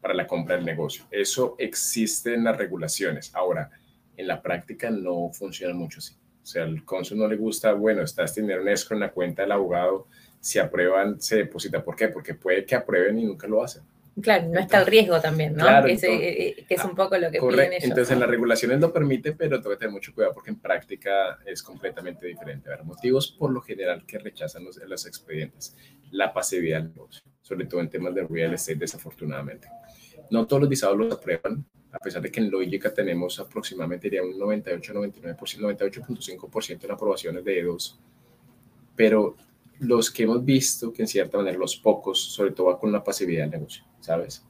para 0.00 0.14
la 0.14 0.26
compra 0.26 0.56
del 0.56 0.64
negocio. 0.64 1.04
Eso 1.10 1.56
existe 1.58 2.34
en 2.34 2.44
las 2.44 2.56
regulaciones. 2.56 3.34
Ahora, 3.34 3.70
en 4.16 4.28
la 4.28 4.40
práctica 4.40 4.90
no 4.90 5.30
funciona 5.32 5.74
mucho 5.74 5.98
así. 5.98 6.14
O 6.42 6.46
sea, 6.46 6.64
al 6.64 6.84
cónsul 6.84 7.18
no 7.18 7.26
le 7.26 7.36
gusta, 7.36 7.72
bueno, 7.72 8.02
está 8.02 8.24
este 8.24 8.42
dinero 8.42 8.60
en 8.60 8.68
escrow 8.68 8.96
en 8.96 9.00
la 9.00 9.12
cuenta 9.12 9.42
del 9.42 9.52
abogado, 9.52 10.06
si 10.44 10.58
aprueban, 10.58 11.18
se 11.22 11.36
deposita. 11.36 11.82
¿Por 11.82 11.96
qué? 11.96 12.08
Porque 12.08 12.34
puede 12.34 12.66
que 12.66 12.74
aprueben 12.74 13.18
y 13.18 13.24
nunca 13.24 13.46
lo 13.46 13.64
hacen. 13.64 13.82
Claro, 14.20 14.46
no 14.48 14.60
está 14.60 14.80
el 14.80 14.86
riesgo 14.86 15.18
también, 15.18 15.54
¿no? 15.54 15.64
Claro, 15.64 15.86
que, 15.86 15.94
es, 15.94 16.04
eh, 16.04 16.66
que, 16.68 16.74
es, 16.74 16.84
un 16.84 16.94
poco 16.94 17.16
lo 17.16 17.30
que 17.30 17.38
correcto. 17.38 17.62
piden 17.62 17.72
ellos. 17.72 17.84
Entonces, 17.84 18.12
en 18.12 18.20
las 18.20 18.28
regulaciones 18.28 18.78
lo 18.78 18.92
permite, 18.92 19.32
pero 19.32 19.56
tengo 19.62 19.70
que 19.70 19.78
tener 19.78 19.92
mucho 19.92 20.12
cuidado 20.12 20.34
porque 20.34 20.50
en 20.50 20.60
práctica 20.60 21.38
es 21.46 21.62
completamente 21.62 22.26
diferente. 22.26 22.68
A 22.68 22.76
ver, 22.76 22.84
motivos 22.84 23.32
por 23.32 23.50
lo 23.52 23.62
general 23.62 24.04
que 24.06 24.18
rechazan 24.18 24.64
los, 24.64 24.76
los 24.76 25.06
expedientes. 25.06 25.74
La 26.10 26.30
pasividad 26.30 26.82
del 26.82 26.90
negocio, 26.90 27.22
sobre 27.40 27.64
todo 27.64 27.80
en 27.80 27.88
temas 27.88 28.14
de 28.14 28.24
real 28.24 28.52
estate, 28.52 28.78
desafortunadamente. 28.78 29.66
No 30.30 30.46
todos 30.46 30.60
los 30.60 30.68
visados 30.68 30.98
los 30.98 31.10
aprueban, 31.10 31.64
a 31.90 31.98
pesar 31.98 32.20
de 32.20 32.30
que 32.30 32.40
en 32.40 32.50
Logica 32.50 32.92
tenemos 32.92 33.40
aproximadamente 33.40 34.10
diría 34.10 34.22
un 34.22 34.34
98-99%, 34.34 35.36
98.5% 35.36 36.84
en 36.84 36.90
aprobaciones 36.90 37.42
de 37.42 37.64
E2, 37.64 37.96
pero 38.94 39.36
los 39.80 40.10
que 40.10 40.24
hemos 40.24 40.44
visto 40.44 40.92
que 40.92 41.02
en 41.02 41.08
cierta 41.08 41.38
manera 41.38 41.58
los 41.58 41.76
pocos, 41.76 42.20
sobre 42.20 42.52
todo 42.52 42.68
va 42.68 42.78
con 42.78 42.92
la 42.92 43.02
pasividad 43.02 43.42
del 43.42 43.50
negocio, 43.50 43.84
¿sabes? 44.00 44.44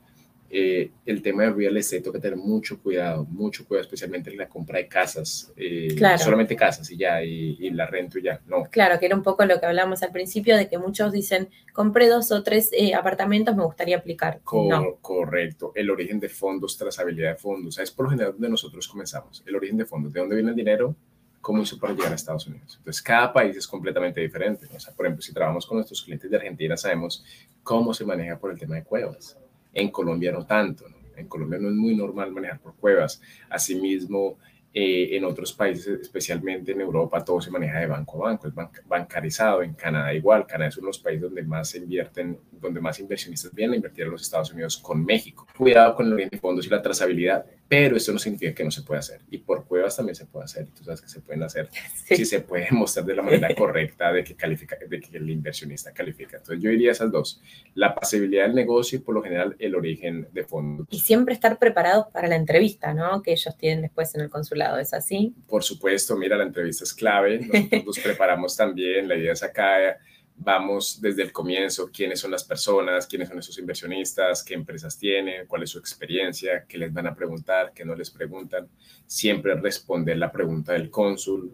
Eh, 0.57 0.93
el 1.05 1.21
tema 1.21 1.43
de 1.43 1.51
real 1.51 1.77
estate 1.77 2.13
que 2.13 2.19
tener 2.21 2.37
mucho 2.37 2.81
cuidado, 2.81 3.25
mucho 3.25 3.67
cuidado, 3.67 3.83
especialmente 3.83 4.31
en 4.31 4.37
la 4.37 4.49
compra 4.49 4.79
de 4.79 4.87
casas, 4.87 5.53
eh, 5.57 5.89
claro. 5.97 6.17
solamente 6.19 6.55
casas 6.55 6.89
y 6.93 6.97
ya, 6.97 7.25
y, 7.25 7.57
y, 7.59 7.71
la 7.71 7.87
rento 7.87 8.21
y 8.21 8.23
ya, 8.23 8.41
no. 8.47 8.63
Claro, 8.71 9.01
que 9.01 9.07
era 9.07 9.17
un 9.17 9.25
poco 9.25 9.45
lo 9.47 9.59
que 9.59 9.67
hablamos 9.67 10.05
al 10.05 10.13
principio, 10.13 10.57
de 10.57 10.69
que 10.69 10.79
muchos 10.79 11.11
dicen, 11.11 11.49
compré 11.73 12.09
dos 12.09 12.31
o 12.31 12.45
tres 12.45 12.71
eh, 12.73 12.95
apartamentos, 12.95 13.57
me 13.57 13.65
gustaría 13.65 13.97
aplicar. 13.97 14.43
Cor 14.45 14.69
no. 14.71 14.99
Correcto, 15.01 15.73
el 15.75 15.91
origen 15.91 16.21
de 16.21 16.29
fondos, 16.29 16.79
trazabilidad 16.79 17.31
de 17.31 17.37
fondos, 17.37 17.77
es 17.81 17.91
por 17.91 18.05
lo 18.05 18.11
general 18.11 18.33
donde 18.35 18.51
nosotros 18.51 18.87
comenzamos, 18.87 19.43
el 19.45 19.57
origen 19.57 19.77
de 19.77 19.87
fondos, 19.87 20.13
de 20.13 20.21
dónde 20.21 20.37
viene 20.37 20.51
el 20.51 20.57
dinero, 20.57 20.95
cómo 21.45 21.63
hizo 21.63 21.79
para 21.79 21.93
llegar 21.93 22.11
a 22.11 22.15
Estados 22.15 22.47
Unidos. 22.47 22.77
Entonces, 22.79 23.03
cada 23.03 23.31
país 23.31 23.55
es 23.55 23.69
completamente 23.69 24.19
diferente. 24.21 24.67
O 24.75 24.81
sea, 24.81 24.95
por 24.95 25.05
ejemplo, 25.05 25.23
si 25.23 25.33
trabajamos 25.33 25.67
con 25.67 25.77
nuestros 25.77 26.03
clientes 26.03 26.29
de 26.29 26.37
Argentina, 26.39 26.75
sabemos 26.75 27.23
cómo 27.63 27.93
se 27.93 28.05
maneja 28.05 28.39
por 28.39 28.51
el 28.51 28.59
tema 28.59 28.77
de 28.77 28.83
cuevas. 28.83 29.37
En 29.75 29.91
Colombia 29.91 30.33
no 30.33 30.47
tanto, 30.47 30.89
¿no? 30.89 30.97
En 31.15 31.29
Colombia 31.29 31.59
no 31.61 31.69
es 31.69 31.75
muy 31.75 31.95
normal 31.95 32.33
manejar 32.33 32.61
por 32.61 32.75
cuevas. 32.77 33.21
Asimismo, 33.51 34.39
eh, 34.73 35.17
en 35.17 35.25
otros 35.25 35.53
países, 35.53 36.01
especialmente 36.01 36.73
en 36.73 36.81
Europa, 36.81 37.25
todo 37.25 37.41
se 37.41 37.51
maneja 37.51 37.79
de 37.79 37.87
banco 37.87 38.27
a 38.27 38.31
banco, 38.31 38.49
es 38.49 38.55
banc 38.55 38.79
bancarizado. 38.89 39.63
En 39.63 39.75
Canadá 39.75 40.13
igual. 40.15 40.47
Canadá 40.47 40.71
es 40.71 40.79
uno 40.79 40.87
de 40.87 40.89
los 40.89 40.99
países 40.99 41.23
donde 41.23 41.43
más 41.43 41.69
se 41.69 41.79
invierten, 41.79 42.41
donde 42.51 42.81
más 42.81 42.99
inversionistas 42.99 43.55
vienen 43.55 43.75
a 43.75 43.77
invertir 43.77 44.07
en 44.07 44.13
los 44.13 44.23
Estados 44.23 44.51
Unidos 44.53 44.79
con 44.79 45.05
México. 45.05 45.47
Cuidado 45.57 45.95
con 45.95 46.19
el 46.19 46.41
fondos 46.41 46.67
y 46.67 46.71
la 46.71 46.83
trazabilidad, 46.83 47.47
pero 47.69 47.97
eso 47.97 48.13
no 48.13 48.19
significa 48.19 48.55
que 48.55 48.65
no 48.65 48.71
se 48.71 48.83
pueda 48.83 49.01
hacer. 49.01 49.23
Y 49.31 49.39
por 49.39 49.65
cuevas 49.67 49.97
también 49.97 50.15
se 50.15 50.27
puede 50.27 50.45
hacer. 50.45 50.69
Tú 50.77 50.85
sabes 50.85 51.01
que 51.01 51.09
se 51.09 51.21
pueden 51.21 51.43
hacer 51.43 51.69
sí. 52.07 52.17
si 52.17 52.25
se 52.25 52.41
puede 52.41 52.69
mostrar 52.71 53.07
de 53.07 53.15
la 53.15 53.23
manera 53.23 53.55
correcta 53.59 54.13
de 54.13 54.23
que, 54.23 54.35
califica, 54.35 54.77
de 54.89 55.01
que 55.01 55.17
el 55.17 55.29
inversionista 55.31 55.93
califica. 55.93 56.37
Entonces 56.37 56.63
yo 56.63 56.71
diría 56.71 56.93
esas 56.93 57.11
dos. 57.11 57.41
La 57.75 57.95
pasibilidad 57.95 58.45
del 58.45 58.55
negocio 58.55 58.99
y 58.99 59.03
por 59.03 59.15
lo 59.15 59.23
general 59.23 59.57
el 59.59 59.75
origen 59.75 60.29
de 60.33 60.45
fondos. 60.45 60.87
Y 60.91 61.01
siempre 61.01 61.35
estar 61.35 61.59
preparados 61.59 62.07
para 62.13 62.29
la 62.29 62.37
entrevista, 62.37 62.93
¿no? 62.93 63.23
Que 63.23 63.33
ellos 63.33 63.57
tienen 63.57 63.83
después 63.83 64.15
en 64.15 64.21
el 64.21 64.31
consulado. 64.31 64.79
¿Es 64.79 64.93
así? 64.93 65.35
Por 65.49 65.63
supuesto. 65.63 66.17
Mira, 66.17 66.37
la 66.37 66.45
entrevista 66.45 66.85
es 66.85 66.93
clave. 66.93 67.41
Nosotros 67.41 67.87
nos 67.87 67.99
preparamos 68.05 68.57
también. 68.57 69.09
La 69.09 69.17
idea 69.17 69.33
es 69.33 69.43
acá 69.43 69.99
vamos 70.37 71.01
desde 71.01 71.23
el 71.23 71.33
comienzo, 71.33 71.91
quiénes 71.93 72.21
son 72.21 72.31
las 72.31 72.45
personas, 72.45 73.07
quiénes 73.07 73.29
son 73.29 73.39
esos 73.39 73.59
inversionistas, 73.59 74.43
qué 74.43 74.55
empresas 74.55 74.99
tienen, 74.99 75.47
cuál 75.47 75.63
es 75.63 75.71
su 75.71 75.79
experiencia, 75.79 76.65
qué 76.69 76.79
les 76.79 76.93
van 76.93 77.07
a 77.07 77.15
preguntar, 77.15 77.73
qué 77.75 77.85
no 77.85 77.95
les 77.95 78.11
preguntan. 78.11 78.69
Siempre 79.07 79.55
responder 79.55 80.17
la 80.19 80.31
pregunta 80.33 80.73
del 80.73 80.91
cónsul. 80.91 81.51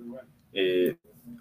Eh, 0.52 0.96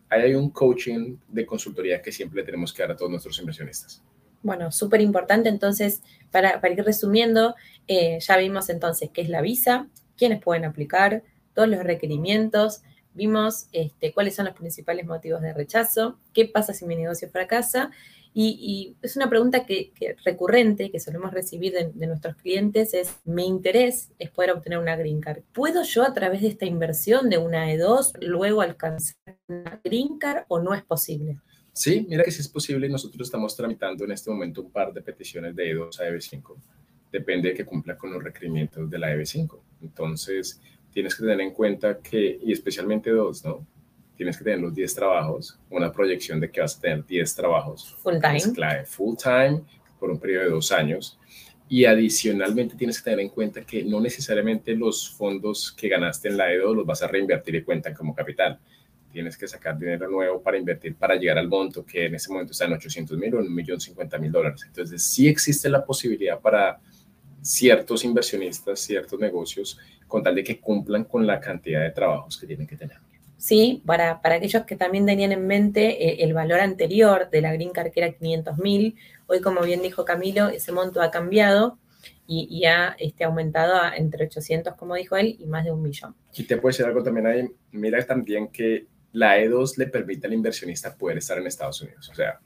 hay 0.10 0.34
un 0.36 0.50
coaching 0.52 1.18
de 1.28 1.46
consultoría 1.46 2.02
que 2.02 2.12
siempre 2.12 2.44
tenemos 2.44 2.74
que 2.74 2.84
dar 2.84 2.92
a 2.92 2.96
todos 2.96 3.12
nuestros 3.12 3.40
inversionistas. 3.40 4.04
Bueno, 4.42 4.72
súper 4.72 5.02
importante. 5.02 5.50
Entonces, 5.50 6.02
para, 6.32 6.62
para 6.62 6.74
ir 6.74 6.84
resumiendo, 6.84 7.56
eh, 7.88 8.20
ya 8.20 8.38
vimos 8.38 8.70
entonces 8.70 9.10
qué 9.14 9.22
es 9.22 9.30
la 9.30 9.42
visa, 9.42 9.88
quiénes 10.18 10.42
pueden 10.42 10.66
aplicar, 10.66 11.24
todos 11.54 11.68
los 11.68 11.84
requerimientos, 11.84 12.84
vimos 13.20 13.68
este, 13.74 14.14
cuáles 14.14 14.34
son 14.36 14.46
los 14.46 14.56
principales 14.56 15.06
motivos 15.06 15.42
de 15.42 15.54
rechazo, 15.54 16.18
qué 16.34 16.46
pasa 16.46 16.74
si 16.74 16.86
mi 16.86 16.96
negocio 16.96 17.30
fracasa. 17.30 17.92
Y, 18.34 18.58
y 18.62 18.96
es 19.02 19.18
una 19.18 19.28
pregunta 19.28 19.66
que, 19.66 19.92
que, 19.92 20.16
recurrente 20.24 20.92
que 20.92 21.00
solemos 21.00 21.34
recibir 21.34 21.74
de, 21.74 21.92
de, 21.94 22.08
nuestros 22.08 22.36
clientes 22.36 22.94
es, 22.94 23.18
mi 23.26 23.46
interés 23.46 24.12
es 24.20 24.30
poder 24.30 24.52
obtener 24.52 24.80
una 24.80 24.96
Green 24.96 25.20
Card. 25.20 25.42
¿Puedo 25.52 25.84
yo 25.84 26.04
a 26.04 26.14
través 26.14 26.42
de 26.42 26.48
esta 26.48 26.66
inversión 26.66 27.30
de 27.30 27.40
una 27.40 27.74
E2 27.74 28.20
luego 28.22 28.62
alcanzar 28.62 29.38
una 29.48 29.82
Green 29.84 30.18
Card 30.18 30.46
o 30.48 30.60
no 30.60 30.74
es 30.74 30.84
posible? 30.84 31.40
Sí, 31.74 32.06
mira 32.08 32.24
que 32.24 32.32
sí 32.32 32.42
es 32.42 32.48
posible. 32.48 32.88
Nosotros 32.88 33.28
estamos 33.28 33.56
tramitando 33.56 34.06
en 34.06 34.12
este 34.12 34.30
momento 34.30 34.62
un 34.62 34.72
par 34.72 34.94
de 34.94 35.02
peticiones 35.02 35.56
de 35.56 35.76
E2 35.76 36.00
a 36.00 36.10
EB5. 36.10 36.56
Depende 37.12 37.50
de 37.50 37.56
que 37.56 37.66
cumpla 37.66 37.98
con 37.98 38.14
los 38.14 38.24
requerimientos 38.24 38.90
de 38.90 39.00
la 39.00 39.14
EB5. 39.14 39.60
Entonces, 39.82 40.62
tienes 40.92 41.16
que 41.16 41.22
tener 41.22 41.42
en 41.42 41.52
cuenta 41.52 42.00
que, 42.00 42.40
y 42.44 42.52
especialmente 42.52 43.12
dos, 43.12 43.44
¿no? 43.46 43.66
Tienes 44.16 44.38
que 44.38 44.44
tener 44.44 44.60
los 44.60 44.74
10 44.74 44.96
trabajos, 44.96 45.58
una 45.70 45.92
proyección 45.92 46.40
de 46.40 46.52
que 46.52 46.60
vas 46.60 46.78
a 46.78 46.82
tener 46.82 47.06
10 47.06 47.36
trabajos. 47.36 47.96
Full 48.02 48.20
time. 48.20 48.54
Clave, 48.54 48.86
full 48.86 49.16
time, 49.16 49.62
por 50.00 50.10
un 50.10 50.20
periodo 50.20 50.44
de 50.44 50.50
dos 50.50 50.72
años. 50.72 51.18
Y 51.70 51.86
adicionalmente 51.86 52.76
tienes 52.76 52.98
que 52.98 53.12
tener 53.12 53.20
en 53.20 53.30
cuenta 53.30 53.62
que 53.62 53.84
no 53.84 54.02
necesariamente 54.02 54.76
los 54.76 55.10
fondos 55.12 55.72
que 55.72 55.88
ganaste 55.88 56.28
en 56.28 56.38
la 56.38 56.52
EDO 56.52 56.74
los 56.74 56.86
vas 56.86 57.04
a 57.04 57.08
reinvertir 57.08 57.56
y 57.56 57.64
cuentan 57.64 57.94
como 57.94 58.14
capital. 58.16 58.60
Tienes 59.12 59.38
que 59.38 59.48
sacar 59.48 59.78
dinero 59.78 60.10
nuevo 60.10 60.42
para 60.42 60.58
invertir 60.58 60.96
para 60.96 61.16
llegar 61.16 61.38
al 61.38 61.48
monto 61.48 61.86
que 61.86 62.08
en 62.08 62.16
ese 62.16 62.32
momento 62.32 62.52
está 62.52 62.66
en 62.66 62.74
800 62.74 63.18
mil 63.18 63.36
o 63.36 63.40
en 63.40 63.48
1.050.000 63.48 64.32
dólares. 64.32 64.64
Entonces 64.66 65.04
sí 65.04 65.28
existe 65.28 65.70
la 65.70 65.86
posibilidad 65.86 66.40
para 66.40 66.80
ciertos 67.42 68.04
inversionistas, 68.04 68.80
ciertos 68.80 69.20
negocios, 69.20 69.78
con 70.08 70.24
tal 70.24 70.36
de 70.36 70.44
que 70.44 70.60
cumplan 70.60 71.04
con 71.04 71.26
la 71.26 71.40
cantidad 71.40 71.82
de 71.82 71.92
trabajos 71.92 72.38
que 72.38 72.48
tienen 72.48 72.68
que 72.68 72.76
tener. 72.76 72.98
Sí, 73.38 73.82
para, 73.86 74.22
para 74.22 74.36
aquellos 74.36 74.66
que 74.66 74.76
también 74.76 75.06
tenían 75.06 75.32
en 75.32 75.48
mente 75.48 76.10
eh, 76.10 76.24
el 76.24 76.34
valor 76.34 76.60
anterior 76.60 77.30
de 77.30 77.42
la 77.42 77.54
Green 77.54 77.72
Card, 77.72 77.92
que 77.92 78.02
era 78.02 78.12
500 78.12 78.58
mil, 78.58 78.98
hoy, 79.28 79.40
como 79.40 79.62
bien 79.62 79.82
dijo 79.82 80.04
Camilo, 80.04 80.50
ese 80.50 80.74
monto 80.74 81.02
ha 81.02 81.10
cambiado 81.10 81.78
y, 82.28 82.48
y 82.52 82.66
ha 82.66 82.98
este, 83.00 83.24
aumentado 83.24 83.76
a 83.76 83.96
entre 83.96 84.26
800, 84.26 84.76
como 84.76 84.96
dijo 84.96 85.16
él, 85.16 85.38
y 85.40 85.46
más 85.46 85.64
de 85.64 85.72
un 85.72 85.82
millón. 85.82 86.16
Y 86.36 86.44
te 86.44 86.58
puedo 86.58 86.72
decir 86.72 86.86
algo 86.86 87.02
también 87.02 87.28
ahí, 87.28 87.50
mira 87.72 88.06
también 88.06 88.50
que 88.50 88.88
la 89.14 89.40
E2 89.40 89.78
le 89.78 89.88
permite 89.88 90.28
al 90.28 90.34
inversionista 90.34 90.96
poder 90.96 91.20
estar 91.20 91.38
en 91.38 91.48
Estados 91.48 91.82
Unidos. 91.82 92.10
O 92.10 92.16
sea, 92.16 92.40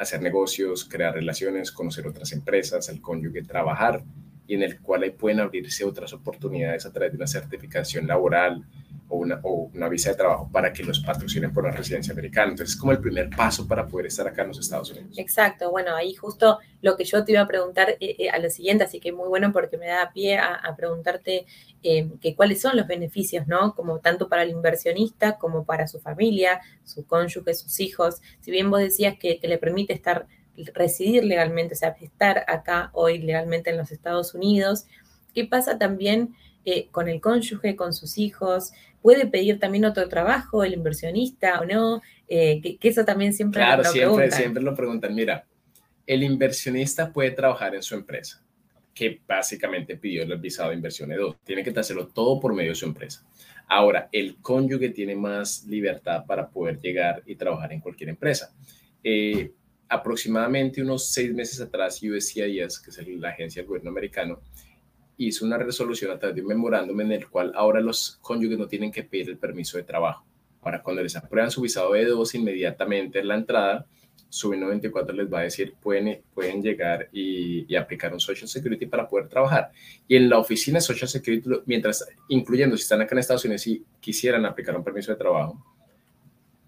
hacer 0.00 0.22
negocios, 0.22 0.84
crear 0.84 1.14
relaciones, 1.14 1.70
conocer 1.70 2.06
otras 2.06 2.32
empresas, 2.32 2.88
el 2.88 3.00
cónyuge, 3.00 3.42
trabajar 3.42 4.02
y 4.50 4.54
en 4.54 4.64
el 4.64 4.80
cual 4.80 5.12
pueden 5.12 5.38
abrirse 5.38 5.84
otras 5.84 6.12
oportunidades 6.12 6.84
a 6.84 6.92
través 6.92 7.12
de 7.12 7.18
una 7.18 7.28
certificación 7.28 8.08
laboral, 8.08 8.66
o 9.10 9.18
una, 9.18 9.40
o 9.44 9.70
una 9.74 9.88
visa 9.88 10.10
de 10.10 10.16
trabajo 10.16 10.48
para 10.50 10.72
que 10.72 10.82
los 10.82 11.00
patrocinen 11.00 11.52
por 11.52 11.64
la 11.64 11.72
residencia 11.72 12.12
americana. 12.12 12.50
Entonces 12.50 12.74
es 12.74 12.80
como 12.80 12.92
el 12.92 13.00
primer 13.00 13.28
paso 13.28 13.66
para 13.66 13.86
poder 13.86 14.06
estar 14.06 14.26
acá 14.26 14.42
en 14.42 14.48
los 14.48 14.58
Estados 14.58 14.90
Unidos. 14.92 15.18
Exacto, 15.18 15.70
bueno, 15.70 15.94
ahí 15.94 16.14
justo 16.14 16.58
lo 16.80 16.96
que 16.96 17.04
yo 17.04 17.24
te 17.24 17.32
iba 17.32 17.42
a 17.42 17.46
preguntar 17.46 17.90
eh, 18.00 18.16
eh, 18.18 18.30
a 18.30 18.38
lo 18.38 18.48
siguiente, 18.50 18.84
así 18.84 19.00
que 19.00 19.12
muy 19.12 19.28
bueno 19.28 19.52
porque 19.52 19.76
me 19.76 19.86
da 19.86 20.10
pie 20.12 20.38
a, 20.38 20.74
preguntarte 20.76 21.46
eh, 21.82 22.08
que 22.20 22.34
cuáles 22.34 22.60
son 22.60 22.76
los 22.76 22.86
beneficios, 22.86 23.46
¿no? 23.48 23.74
Como 23.74 23.98
tanto 23.98 24.28
para 24.28 24.44
el 24.44 24.50
inversionista 24.50 25.38
como 25.38 25.64
para 25.64 25.88
su 25.88 26.00
familia, 26.00 26.60
su 26.84 27.04
cónyuge, 27.04 27.54
sus 27.54 27.80
hijos. 27.80 28.22
Si 28.40 28.50
bien 28.50 28.70
vos 28.70 28.80
decías 28.80 29.16
que 29.18 29.40
le 29.42 29.58
permite 29.58 29.92
estar 29.92 30.26
residir 30.74 31.24
legalmente, 31.24 31.74
o 31.74 31.76
sea, 31.76 31.96
estar 32.00 32.44
acá 32.46 32.90
hoy 32.92 33.18
legalmente 33.18 33.70
en 33.70 33.78
los 33.78 33.90
Estados 33.90 34.34
Unidos, 34.34 34.86
¿qué 35.34 35.44
pasa 35.44 35.78
también 35.78 36.34
con 36.90 37.08
el 37.08 37.20
cónyuge, 37.20 37.74
con 37.74 37.92
sus 37.92 38.18
hijos? 38.18 38.72
puede 39.02 39.26
pedir 39.26 39.58
también 39.58 39.84
otro 39.84 40.08
trabajo 40.08 40.64
el 40.64 40.74
inversionista 40.74 41.60
o 41.60 41.64
no, 41.64 42.02
eh, 42.28 42.60
que, 42.60 42.88
eso 42.88 43.04
también 43.04 43.32
siempre 43.32 43.62
claro, 43.62 43.82
lo 43.82 43.90
siempre, 43.90 44.14
preguntan. 44.14 44.38
siempre 44.38 44.62
lo 44.62 44.74
preguntan. 44.74 45.14
Mira, 45.14 45.46
el 46.06 46.22
inversionista 46.22 47.12
puede 47.12 47.30
trabajar 47.30 47.74
en 47.74 47.82
su 47.82 47.94
empresa, 47.94 48.42
que 48.94 49.20
básicamente 49.26 49.96
pidió 49.96 50.22
el 50.22 50.36
visado 50.38 50.70
de 50.70 50.76
inversión 50.76 51.10
E2. 51.10 51.36
Tiene 51.44 51.62
que 51.62 51.78
hacerlo 51.78 52.08
todo 52.08 52.40
por 52.40 52.54
medio 52.54 52.70
de 52.70 52.76
su 52.76 52.86
empresa. 52.86 53.26
Ahora, 53.66 54.08
el 54.10 54.36
cónyuge 54.40 54.90
tiene 54.90 55.14
más 55.14 55.64
libertad 55.64 56.24
para 56.26 56.48
poder 56.48 56.80
llegar 56.80 57.22
y 57.24 57.36
trabajar 57.36 57.72
en 57.72 57.80
cualquier 57.80 58.10
empresa. 58.10 58.52
Eh, 59.02 59.52
aproximadamente 59.90 60.80
unos 60.80 61.08
seis 61.08 61.34
meses 61.34 61.60
atrás, 61.60 62.00
USCIS, 62.02 62.78
que 62.78 62.90
es 62.90 63.08
la 63.18 63.30
agencia 63.30 63.60
del 63.60 63.68
gobierno 63.68 63.90
americano, 63.90 64.40
hizo 65.16 65.44
una 65.44 65.58
resolución 65.58 66.12
a 66.12 66.18
través 66.18 66.36
de 66.36 66.42
un 66.42 66.48
memorándum 66.48 66.98
en 67.00 67.12
el 67.12 67.28
cual 67.28 67.52
ahora 67.54 67.80
los 67.80 68.18
cónyuges 68.22 68.58
no 68.58 68.68
tienen 68.68 68.90
que 68.90 69.02
pedir 69.02 69.28
el 69.28 69.36
permiso 69.36 69.76
de 69.76 69.82
trabajo. 69.82 70.24
Ahora, 70.62 70.82
cuando 70.82 71.02
les 71.02 71.16
aprueban 71.16 71.50
su 71.50 71.60
visado 71.60 71.92
de 71.92 72.04
dos, 72.06 72.34
inmediatamente 72.34 73.18
en 73.18 73.28
la 73.28 73.34
entrada, 73.34 73.86
su 74.28 74.54
94 74.54 75.14
les 75.14 75.32
va 75.32 75.40
a 75.40 75.42
decir, 75.42 75.74
pueden, 75.82 76.22
pueden 76.32 76.62
llegar 76.62 77.08
y, 77.12 77.74
aplicar 77.74 78.12
un 78.12 78.20
Social 78.20 78.48
Security 78.48 78.86
para 78.86 79.08
poder 79.08 79.28
trabajar. 79.28 79.72
Y 80.06 80.16
en 80.16 80.28
la 80.30 80.38
oficina 80.38 80.78
de 80.78 80.82
Social 80.82 81.08
Security, 81.08 81.48
mientras, 81.66 82.06
incluyendo 82.28 82.76
si 82.76 82.84
están 82.84 83.00
acá 83.00 83.14
en 83.14 83.18
Estados 83.18 83.44
Unidos 83.44 83.66
y 83.66 83.84
quisieran 83.98 84.46
aplicar 84.46 84.76
un 84.76 84.84
permiso 84.84 85.10
de 85.10 85.18
trabajo, 85.18 85.62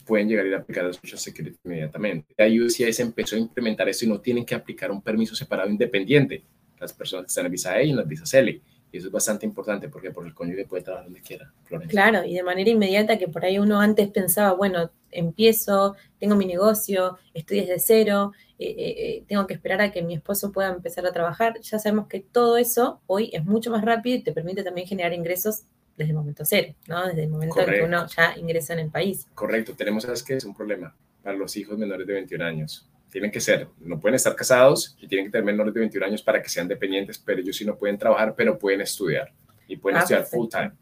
pueden 0.05 0.29
llegar 0.29 0.47
y 0.47 0.55
aplicar 0.55 0.85
el 0.85 0.95
Social 0.95 1.19
Security 1.19 1.57
inmediatamente. 1.65 2.35
La 2.37 2.47
UCIS 2.47 3.01
empezó 3.01 3.37
a 3.37 3.39
implementar 3.39 3.89
esto 3.89 4.05
y 4.05 4.09
no 4.09 4.21
tienen 4.21 4.45
que 4.45 4.55
aplicar 4.55 4.91
un 4.91 5.03
permiso 5.03 5.35
separado 5.35 5.71
independiente 5.71 6.45
las 6.83 6.93
personas 6.93 7.27
que 7.27 7.29
están 7.29 7.47
en 7.47 7.53
visa 7.53 7.81
E 7.81 7.87
y 7.87 7.91
en 7.91 7.97
las 7.97 8.07
visas 8.07 8.35
L. 8.35 8.61
Y 8.93 8.99
eso 8.99 9.07
es 9.07 9.13
bastante 9.13 9.47
importante 9.47 9.89
porque 9.89 10.11
por 10.11 10.27
el 10.27 10.35
cónyuge 10.35 10.67
puede 10.67 10.83
trabajar 10.83 11.07
donde 11.07 11.23
quiera. 11.23 11.51
Claro, 11.89 12.25
y 12.25 12.35
de 12.35 12.43
manera 12.43 12.69
inmediata 12.69 13.19
que 13.19 13.27
por 13.27 13.45
ahí 13.45 13.59
uno 13.59 13.81
antes 13.81 14.09
pensaba, 14.09 14.53
bueno, 14.53 14.91
empiezo, 15.11 15.97
tengo 16.19 16.37
mi 16.37 16.45
negocio, 16.45 17.19
estoy 17.33 17.61
desde 17.61 17.79
cero, 17.79 18.33
eh, 18.59 18.75
eh, 18.77 18.95
eh, 18.99 19.25
tengo 19.27 19.47
que 19.47 19.55
esperar 19.55 19.81
a 19.81 19.91
que 19.93 20.03
mi 20.03 20.15
esposo 20.15 20.53
pueda 20.53 20.71
empezar 20.71 21.07
a 21.07 21.13
trabajar. 21.13 21.59
Ya 21.61 21.79
sabemos 21.79 22.07
que 22.09 22.21
todo 22.21 22.59
eso 22.59 23.01
hoy 23.07 23.31
es 23.33 23.45
mucho 23.45 23.71
más 23.71 23.83
rápido 23.83 24.17
y 24.19 24.23
te 24.23 24.33
permite 24.33 24.63
también 24.63 24.87
generar 24.87 25.15
ingresos 25.15 25.63
desde 26.03 26.13
el 26.13 26.19
momento 26.19 26.45
cero, 26.45 26.75
¿no? 26.87 27.07
Desde 27.07 27.25
el 27.25 27.31
momento 27.31 27.61
en 27.61 27.67
que 27.67 27.83
uno 27.83 28.07
ya 28.07 28.35
ingresa 28.37 28.75
en 28.75 28.81
el 28.81 28.91
país. 28.91 29.27
Correcto, 29.35 29.75
tenemos, 29.75 30.05
¿sabes 30.05 30.23
qué? 30.23 30.35
Es 30.35 30.45
un 30.45 30.55
problema 30.55 30.95
para 31.23 31.37
los 31.37 31.57
hijos 31.57 31.79
menores 31.79 32.07
de 32.07 32.13
21 32.15 32.45
años 32.45 32.89
tienen 33.13 33.31
que 33.31 33.41
ser, 33.41 33.69
no 33.79 34.01
pueden 34.01 34.15
estar 34.15 34.35
casados 34.35 34.97
y 34.99 35.07
tienen 35.07 35.27
que 35.27 35.33
tener 35.33 35.45
menores 35.45 35.75
de 35.75 35.81
21 35.81 36.07
años 36.07 36.23
para 36.23 36.43
que 36.43 36.49
sean 36.49 36.67
dependientes, 36.67 37.19
pero 37.19 37.41
ellos 37.41 37.55
sí 37.55 37.65
no 37.65 37.77
pueden 37.77 37.99
trabajar, 37.99 38.35
pero 38.35 38.59
pueden 38.59 38.81
estudiar 38.81 39.31
y 39.69 39.77
pueden 39.77 39.99
ah, 39.99 40.01
estudiar 40.01 40.25
full 40.25 40.49
time. 40.49 40.73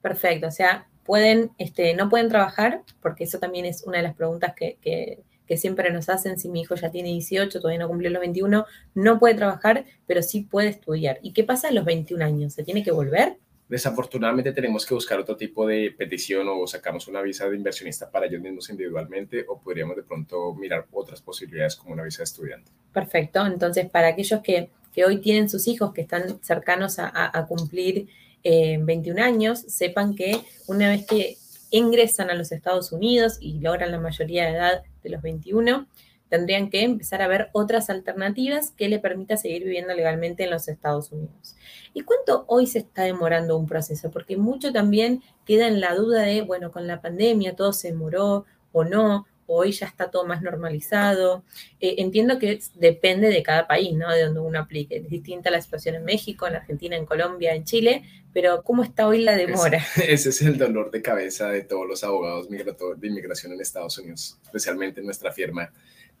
Perfecto, 0.00 0.46
o 0.46 0.50
sea, 0.52 0.86
pueden, 1.02 1.50
este, 1.58 1.94
no 1.94 2.08
pueden 2.08 2.28
trabajar, 2.28 2.82
porque 3.02 3.24
eso 3.24 3.40
también 3.40 3.64
es 3.64 3.82
una 3.82 3.96
de 3.96 4.04
las 4.04 4.14
preguntas 4.14 4.54
que, 4.54 4.78
que, 4.80 5.24
que 5.48 5.56
siempre 5.56 5.92
nos 5.92 6.08
hacen, 6.08 6.38
si 6.38 6.48
mi 6.48 6.60
hijo 6.60 6.76
ya 6.76 6.92
tiene 6.92 7.08
18, 7.08 7.60
todavía 7.60 7.80
no 7.80 7.88
cumplió 7.88 8.08
los 8.10 8.20
21, 8.20 8.66
no 8.94 9.18
puede 9.18 9.34
trabajar, 9.34 9.84
pero 10.06 10.22
sí 10.22 10.42
puede 10.42 10.68
estudiar. 10.68 11.18
¿Y 11.22 11.32
qué 11.32 11.42
pasa 11.42 11.68
a 11.68 11.72
los 11.72 11.84
21 11.84 12.24
años? 12.24 12.54
¿Se 12.54 12.62
tiene 12.62 12.84
que 12.84 12.92
volver? 12.92 13.38
Desafortunadamente 13.68 14.52
tenemos 14.52 14.84
que 14.84 14.92
buscar 14.92 15.18
otro 15.18 15.36
tipo 15.36 15.66
de 15.66 15.94
petición 15.96 16.46
o 16.48 16.66
sacamos 16.66 17.08
una 17.08 17.22
visa 17.22 17.48
de 17.48 17.56
inversionista 17.56 18.10
para 18.10 18.26
ellos 18.26 18.42
mismos 18.42 18.68
individualmente 18.68 19.44
o 19.48 19.58
podríamos 19.58 19.96
de 19.96 20.02
pronto 20.02 20.54
mirar 20.54 20.86
otras 20.92 21.22
posibilidades 21.22 21.74
como 21.76 21.94
una 21.94 22.02
visa 22.02 22.18
de 22.18 22.24
estudiante. 22.24 22.70
Perfecto, 22.92 23.44
entonces 23.46 23.88
para 23.88 24.08
aquellos 24.08 24.40
que, 24.42 24.70
que 24.92 25.04
hoy 25.06 25.18
tienen 25.20 25.48
sus 25.48 25.66
hijos 25.66 25.94
que 25.94 26.02
están 26.02 26.42
cercanos 26.42 26.96
a, 26.98 27.46
cumplir 27.48 28.08
21 28.44 29.18
eh, 29.18 29.22
años, 29.22 29.60
sepan 29.60 30.14
que 30.14 30.38
una 30.66 30.90
vez 30.90 31.06
que 31.06 31.38
ingresan 31.70 32.30
a 32.30 32.34
los 32.34 32.52
Estados 32.52 32.92
Unidos 32.92 33.38
y 33.40 33.60
logran 33.60 33.90
la 33.90 33.98
mayoría 33.98 34.44
de 34.44 34.50
edad 34.50 34.82
de 35.02 35.10
los 35.10 35.22
21, 35.22 35.88
tendrían 36.34 36.68
que 36.68 36.82
empezar 36.82 37.22
a 37.22 37.28
ver 37.28 37.48
otras 37.52 37.90
alternativas 37.90 38.72
que 38.72 38.88
le 38.88 38.98
permita 38.98 39.36
seguir 39.36 39.62
viviendo 39.62 39.94
legalmente 39.94 40.42
en 40.42 40.50
los 40.50 40.66
Estados 40.66 41.12
Unidos. 41.12 41.54
¿Y 41.92 42.00
cuánto 42.00 42.44
hoy 42.48 42.66
se 42.66 42.80
está 42.80 43.04
demorando 43.04 43.56
un 43.56 43.68
proceso? 43.68 44.10
Porque 44.10 44.36
mucho 44.36 44.72
también 44.72 45.22
queda 45.46 45.68
en 45.68 45.80
la 45.80 45.94
duda 45.94 46.22
de, 46.22 46.42
bueno, 46.42 46.72
con 46.72 46.88
la 46.88 47.00
pandemia 47.00 47.54
todo 47.54 47.72
se 47.72 47.92
demoró 47.92 48.46
o 48.72 48.82
no, 48.82 49.26
o 49.46 49.58
hoy 49.58 49.70
ya 49.70 49.86
está 49.86 50.10
todo 50.10 50.26
más 50.26 50.42
normalizado. 50.42 51.44
Eh, 51.78 51.94
entiendo 51.98 52.40
que 52.40 52.58
depende 52.74 53.28
de 53.28 53.44
cada 53.44 53.68
país, 53.68 53.94
¿no? 53.94 54.10
De 54.10 54.24
donde 54.24 54.40
uno 54.40 54.58
aplique. 54.58 54.96
Es 54.96 55.08
distinta 55.08 55.52
la 55.52 55.60
situación 55.60 55.94
en 55.94 56.04
México, 56.04 56.48
en 56.48 56.56
Argentina, 56.56 56.96
en 56.96 57.06
Colombia, 57.06 57.54
en 57.54 57.62
Chile, 57.62 58.02
pero 58.32 58.64
¿cómo 58.64 58.82
está 58.82 59.06
hoy 59.06 59.22
la 59.22 59.36
demora? 59.36 59.80
ese 60.08 60.30
es 60.30 60.42
el 60.42 60.58
dolor 60.58 60.90
de 60.90 61.00
cabeza 61.00 61.48
de 61.50 61.62
todos 61.62 61.86
los 61.86 62.02
abogados 62.02 62.48
de 62.50 63.06
inmigración 63.06 63.52
en 63.52 63.60
Estados 63.60 63.98
Unidos, 63.98 64.36
especialmente 64.42 64.98
en 64.98 65.06
nuestra 65.06 65.30
firma 65.30 65.70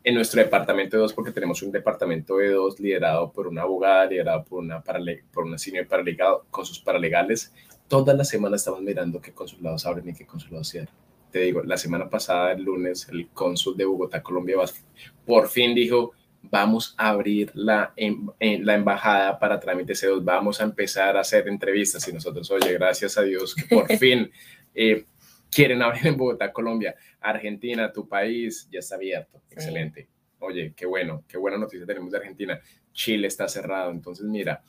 en 0.04 0.14
nuestro 0.14 0.42
departamento 0.42 0.96
de 0.96 1.02
dos, 1.02 1.14
porque 1.14 1.32
tenemos 1.32 1.62
un 1.62 1.72
departamento 1.72 2.36
de 2.36 2.50
dos 2.50 2.78
liderado 2.78 3.32
por 3.32 3.48
una 3.48 3.62
abogada, 3.62 4.04
liderado 4.04 4.44
por 4.44 4.62
una, 4.62 4.82
por 5.32 5.44
una 5.44 5.56
senior 5.56 5.88
paralegado, 5.88 6.44
con 6.50 6.66
sus 6.66 6.78
paralegales. 6.78 7.52
Toda 7.88 8.12
la 8.12 8.24
semana 8.24 8.56
estamos 8.56 8.82
mirando 8.82 9.20
qué 9.20 9.32
consulados 9.32 9.86
abren 9.86 10.10
y 10.10 10.14
qué 10.14 10.26
consulados 10.26 10.68
cierran. 10.68 10.94
Te 11.30 11.40
digo, 11.40 11.62
la 11.62 11.78
semana 11.78 12.08
pasada, 12.10 12.52
el 12.52 12.62
lunes, 12.62 13.08
el 13.10 13.28
cónsul 13.28 13.76
de 13.78 13.86
Bogotá, 13.86 14.22
Colombia, 14.22 14.58
por 15.24 15.48
fin 15.48 15.74
dijo, 15.74 16.12
vamos 16.42 16.94
a 16.98 17.08
abrir 17.08 17.50
la, 17.54 17.94
en, 17.96 18.30
la 18.38 18.74
embajada 18.74 19.38
para 19.38 19.58
trámites 19.58 20.04
C2, 20.04 20.22
vamos 20.22 20.60
a 20.60 20.64
empezar 20.64 21.16
a 21.16 21.20
hacer 21.20 21.48
entrevistas 21.48 22.06
y 22.06 22.12
nosotros, 22.12 22.50
oye, 22.50 22.74
gracias 22.74 23.16
a 23.16 23.22
Dios 23.22 23.54
que 23.54 23.74
por 23.74 23.86
fin 23.98 24.30
eh, 24.74 25.06
quieren 25.50 25.82
abrir 25.82 26.06
en 26.06 26.16
Bogotá, 26.16 26.52
Colombia. 26.52 26.94
Argentina, 27.24 27.90
tu 27.90 28.06
país, 28.06 28.68
ya 28.70 28.80
está 28.80 28.96
abierto. 28.96 29.42
Excelente. 29.50 30.08
Oye, 30.40 30.74
qué 30.76 30.84
bueno, 30.84 31.24
qué 31.26 31.38
buena 31.38 31.56
noticia 31.56 31.86
tenemos 31.86 32.12
de 32.12 32.18
Argentina. 32.18 32.60
Chile 32.92 33.28
está 33.28 33.48
cerrado. 33.48 33.90
Entonces, 33.90 34.26
mira, 34.26 34.62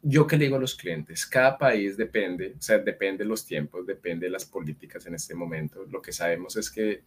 yo 0.00 0.26
que 0.26 0.36
le 0.36 0.44
digo 0.44 0.56
a 0.56 0.60
los 0.60 0.76
clientes, 0.76 1.26
cada 1.26 1.58
país 1.58 1.96
depende, 1.96 2.54
o 2.56 2.62
sea, 2.62 2.78
depende 2.78 3.24
de 3.24 3.28
los 3.28 3.44
tiempos, 3.44 3.84
depende 3.84 4.26
de 4.26 4.30
las 4.30 4.44
políticas 4.44 5.06
en 5.06 5.14
este 5.16 5.34
momento. 5.34 5.84
Lo 5.86 6.00
que 6.00 6.12
sabemos 6.12 6.56
es 6.56 6.70
que 6.70 7.02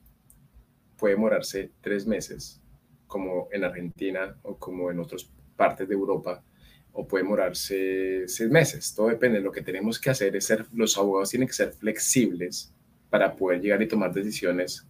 puede 0.97 1.15
demorarse 1.15 1.71
tres 1.79 2.05
meses, 2.05 2.61
como 3.05 3.47
en 3.53 3.63
Argentina 3.63 4.37
o 4.41 4.57
como 4.57 4.91
en 4.91 4.99
otras 4.99 5.31
partes 5.55 5.87
de 5.87 5.93
Europa, 5.93 6.43
o 6.91 7.07
puede 7.07 7.23
demorarse 7.23 8.27
seis 8.27 8.49
meses. 8.49 8.93
Todo 8.93 9.07
depende. 9.07 9.39
Lo 9.39 9.53
que 9.53 9.61
tenemos 9.61 9.99
que 9.99 10.09
hacer 10.09 10.35
es 10.35 10.45
ser, 10.45 10.65
los 10.73 10.97
abogados 10.97 11.29
tienen 11.29 11.47
que 11.47 11.53
ser 11.53 11.71
flexibles 11.71 12.73
para 13.17 13.35
poder 13.35 13.59
llegar 13.59 13.81
y 13.81 13.87
tomar 13.87 14.13
decisiones 14.13 14.85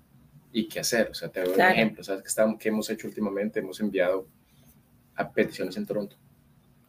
y 0.52 0.68
qué 0.68 0.82
hacer. 0.82 1.10
O 1.12 1.14
sea, 1.14 1.30
te 1.30 1.40
doy 1.40 1.54
un 1.54 1.62
ejemplo. 1.62 2.04
¿Sabes 2.04 2.36
qué, 2.60 2.68
hemos 2.68 2.90
hecho 2.90 3.08
últimamente? 3.08 3.62
Hemos 3.62 3.80
enviado 3.80 4.28
a 5.16 5.32
peticiones 5.32 5.78
en 5.78 5.86
Toronto. 5.86 6.18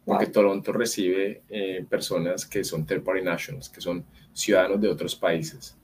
Porque 0.03 0.27
Toronto 0.27 0.73
recibe 0.73 1.43
eh, 1.47 1.85
personas 1.89 2.45
que 2.45 2.65
son 2.65 2.85
third 2.85 3.03
party 3.03 3.21
nationals, 3.21 3.69
que 3.69 3.79
son 3.79 4.03
ciudadanos 4.33 4.81
de 4.81 4.89
otros 4.89 5.15
países. 5.15 5.77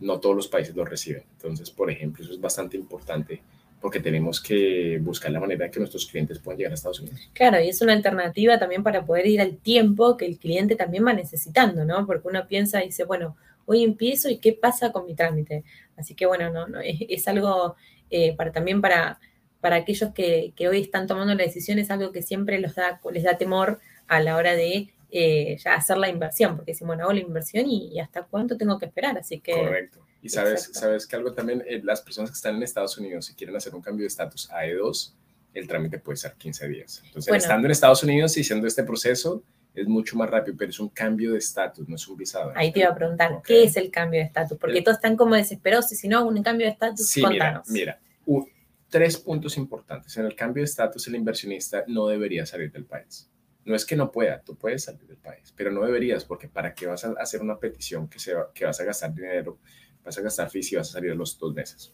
No 0.00 0.18
todos 0.20 0.36
los 0.36 0.48
países 0.48 0.74
lo 0.74 0.86
reciben. 0.86 1.24
Entonces, 1.32 1.70
por 1.70 1.90
ejemplo, 1.90 2.24
eso 2.24 2.32
es 2.32 2.40
bastante 2.40 2.78
importante 2.78 3.42
porque 3.82 4.00
tenemos 4.00 4.40
que 4.40 4.98
buscar 5.02 5.30
la 5.30 5.40
manera 5.40 5.66
de 5.66 5.70
que 5.70 5.80
nuestros 5.80 6.06
clientes 6.06 6.38
puedan 6.38 6.56
llegar 6.56 6.72
a 6.72 6.76
Estados 6.76 7.00
Unidos. 7.00 7.28
Claro, 7.34 7.60
y 7.60 7.68
es 7.68 7.82
una 7.82 7.92
alternativa 7.92 8.58
también 8.58 8.82
para 8.82 9.04
poder 9.04 9.26
ir 9.26 9.42
al 9.42 9.58
tiempo 9.58 10.16
que 10.16 10.24
el 10.24 10.38
cliente 10.38 10.76
también 10.76 11.04
va 11.06 11.12
necesitando, 11.12 11.84
¿no? 11.84 12.06
Porque 12.06 12.26
uno 12.26 12.48
piensa 12.48 12.82
y 12.82 12.86
dice, 12.86 13.04
bueno, 13.04 13.36
hoy 13.68 13.84
empiezo 13.84 14.30
y 14.30 14.38
qué 14.38 14.54
pasa 14.54 14.92
con 14.92 15.04
mi 15.04 15.14
trámite. 15.14 15.62
Así 15.96 16.14
que 16.14 16.24
bueno, 16.24 16.50
no, 16.50 16.66
no 16.66 16.80
es, 16.80 17.28
algo 17.28 17.76
eh, 18.08 18.34
para 18.34 18.50
también 18.50 18.80
para, 18.80 19.20
para 19.60 19.76
aquellos 19.76 20.12
que, 20.14 20.54
que, 20.56 20.68
hoy 20.68 20.80
están 20.80 21.06
tomando 21.06 21.34
la 21.34 21.44
decisión, 21.44 21.78
es 21.78 21.90
algo 21.90 22.10
que 22.10 22.22
siempre 22.22 22.58
los 22.60 22.74
da, 22.74 22.98
les 23.12 23.24
da 23.24 23.36
temor 23.36 23.78
a 24.06 24.20
la 24.20 24.36
hora 24.36 24.54
de 24.54 24.88
eh, 25.10 25.58
ya 25.62 25.74
hacer 25.74 25.98
la 25.98 26.08
inversión, 26.08 26.56
porque 26.56 26.72
decimos, 26.72 26.88
bueno, 26.88 27.04
hago 27.04 27.12
la 27.12 27.20
inversión 27.20 27.66
y, 27.68 28.00
hasta 28.00 28.22
cuánto 28.22 28.56
tengo 28.56 28.78
que 28.78 28.86
esperar, 28.86 29.18
así 29.18 29.40
que... 29.40 29.52
Correcto. 29.52 30.00
Y 30.22 30.30
sabes, 30.30 30.70
sabes 30.72 31.06
que 31.06 31.14
algo 31.14 31.34
también, 31.34 31.62
eh, 31.66 31.80
las 31.84 32.00
personas 32.00 32.30
que 32.30 32.36
están 32.36 32.56
en 32.56 32.62
Estados 32.62 32.96
Unidos 32.96 33.30
y 33.30 33.34
quieren 33.34 33.54
hacer 33.54 33.74
un 33.74 33.82
cambio 33.82 34.04
de 34.04 34.08
estatus 34.08 34.50
a 34.50 34.64
E2, 34.64 35.12
el 35.52 35.68
trámite 35.68 35.98
puede 35.98 36.16
ser 36.16 36.32
15 36.32 36.68
días. 36.68 37.02
Entonces, 37.04 37.34
estando 37.36 37.66
en 37.66 37.72
Estados 37.72 38.02
Unidos 38.02 38.36
y 38.36 38.40
haciendo 38.40 38.66
este 38.66 38.82
proceso, 38.82 39.42
es 39.80 39.88
mucho 39.88 40.16
más 40.16 40.28
rápido, 40.28 40.56
pero 40.56 40.70
es 40.70 40.80
un 40.80 40.88
cambio 40.88 41.32
de 41.32 41.38
estatus, 41.38 41.88
no 41.88 41.96
es 41.96 42.08
un 42.08 42.16
visado. 42.16 42.52
Ahí 42.54 42.72
te 42.72 42.80
iba 42.80 42.90
a 42.90 42.94
preguntar, 42.94 43.40
¿qué 43.44 43.64
es 43.64 43.76
el 43.76 43.90
cambio 43.90 44.20
de 44.20 44.26
estatus? 44.26 44.58
Porque 44.58 44.82
todos 44.82 44.98
están 44.98 45.16
como 45.16 45.34
desesperados 45.34 45.90
y 45.92 45.96
si 45.96 46.08
no, 46.08 46.26
un 46.26 46.42
cambio 46.42 46.66
de 46.66 46.72
estatus, 46.72 47.08
sí, 47.08 47.22
contanos. 47.22 47.68
Mira, 47.68 48.00
mira 48.26 48.48
tres 48.88 49.18
puntos 49.18 49.56
importantes. 49.56 50.16
En 50.16 50.24
el 50.24 50.34
cambio 50.34 50.62
de 50.62 50.66
estatus, 50.66 51.06
el 51.08 51.16
inversionista 51.16 51.84
no 51.86 52.06
debería 52.06 52.46
salir 52.46 52.72
del 52.72 52.84
país. 52.84 53.30
No 53.64 53.74
es 53.74 53.84
que 53.84 53.96
no 53.96 54.10
pueda, 54.10 54.40
tú 54.40 54.56
puedes 54.56 54.84
salir 54.84 55.06
del 55.06 55.18
país, 55.18 55.52
pero 55.54 55.70
no 55.70 55.84
deberías, 55.84 56.24
porque 56.24 56.48
¿para 56.48 56.74
qué 56.74 56.86
vas 56.86 57.04
a 57.04 57.12
hacer 57.18 57.42
una 57.42 57.58
petición 57.58 58.08
que, 58.08 58.18
se 58.18 58.34
que 58.54 58.64
vas 58.64 58.80
a 58.80 58.84
gastar 58.84 59.14
dinero, 59.14 59.58
vas 60.02 60.16
a 60.16 60.22
gastar 60.22 60.48
fees 60.48 60.72
y 60.72 60.76
vas 60.76 60.88
a 60.88 60.92
salir 60.92 61.10
a 61.10 61.14
los 61.14 61.38
dos 61.38 61.52
meses? 61.52 61.92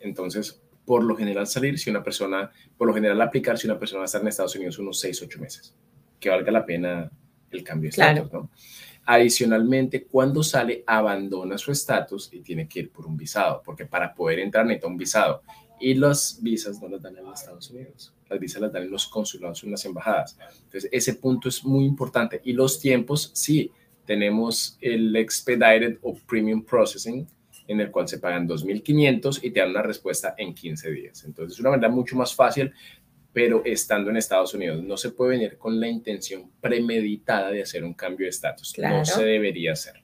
Entonces, 0.00 0.62
por 0.86 1.04
lo 1.04 1.14
general 1.14 1.46
salir 1.46 1.78
si 1.78 1.90
una 1.90 2.02
persona, 2.02 2.50
por 2.78 2.88
lo 2.88 2.94
general 2.94 3.20
aplicar 3.20 3.58
si 3.58 3.66
una 3.66 3.78
persona 3.78 3.98
va 3.98 4.04
a 4.04 4.06
estar 4.06 4.22
en 4.22 4.28
Estados 4.28 4.56
Unidos 4.56 4.78
unos 4.78 4.98
6, 4.98 5.22
8 5.22 5.38
meses, 5.40 5.76
que 6.18 6.30
valga 6.30 6.50
la 6.50 6.64
pena 6.64 7.10
el 7.50 7.64
cambio 7.64 7.88
de 7.88 7.90
estatus, 7.90 8.32
¿no? 8.32 8.50
Adicionalmente, 9.06 10.04
cuando 10.04 10.42
sale, 10.42 10.84
abandona 10.86 11.58
su 11.58 11.72
estatus 11.72 12.28
y 12.32 12.40
tiene 12.40 12.68
que 12.68 12.80
ir 12.80 12.90
por 12.90 13.06
un 13.06 13.16
visado, 13.16 13.62
porque 13.64 13.86
para 13.86 14.14
poder 14.14 14.38
entrar 14.38 14.64
necesita 14.64 14.86
un 14.86 14.96
visado. 14.96 15.42
Y 15.80 15.94
las 15.94 16.38
visas 16.42 16.80
no 16.80 16.88
las 16.88 17.02
dan 17.02 17.16
en 17.16 17.24
los 17.24 17.40
Estados 17.40 17.70
Unidos, 17.70 18.14
las 18.28 18.38
visas 18.38 18.60
las 18.60 18.72
dan 18.72 18.82
en 18.82 18.90
los 18.90 19.06
consulados, 19.08 19.64
en 19.64 19.70
las 19.70 19.84
embajadas. 19.84 20.38
Entonces, 20.64 20.90
ese 20.92 21.14
punto 21.14 21.48
es 21.48 21.64
muy 21.64 21.86
importante. 21.86 22.40
Y 22.44 22.52
los 22.52 22.78
tiempos, 22.78 23.30
sí, 23.34 23.72
tenemos 24.04 24.76
el 24.80 25.16
expedited 25.16 25.98
o 26.02 26.14
premium 26.26 26.62
processing, 26.62 27.26
en 27.66 27.80
el 27.80 27.90
cual 27.90 28.08
se 28.08 28.18
pagan 28.18 28.48
2.500 28.48 29.40
y 29.42 29.50
te 29.50 29.60
dan 29.60 29.70
una 29.70 29.82
respuesta 29.82 30.34
en 30.36 30.54
15 30.54 30.90
días. 30.90 31.24
Entonces, 31.24 31.54
es 31.54 31.60
una 31.60 31.70
manera 31.70 31.88
mucho 31.88 32.16
más 32.16 32.34
fácil 32.34 32.72
pero 33.32 33.62
estando 33.64 34.10
en 34.10 34.16
Estados 34.16 34.54
Unidos. 34.54 34.82
No 34.82 34.96
se 34.96 35.10
puede 35.10 35.32
venir 35.32 35.58
con 35.58 35.78
la 35.80 35.88
intención 35.88 36.50
premeditada 36.60 37.50
de 37.50 37.62
hacer 37.62 37.84
un 37.84 37.94
cambio 37.94 38.26
de 38.26 38.30
estatus. 38.30 38.74
No 38.78 39.04
se 39.04 39.24
debería 39.24 39.72
hacer. 39.72 40.02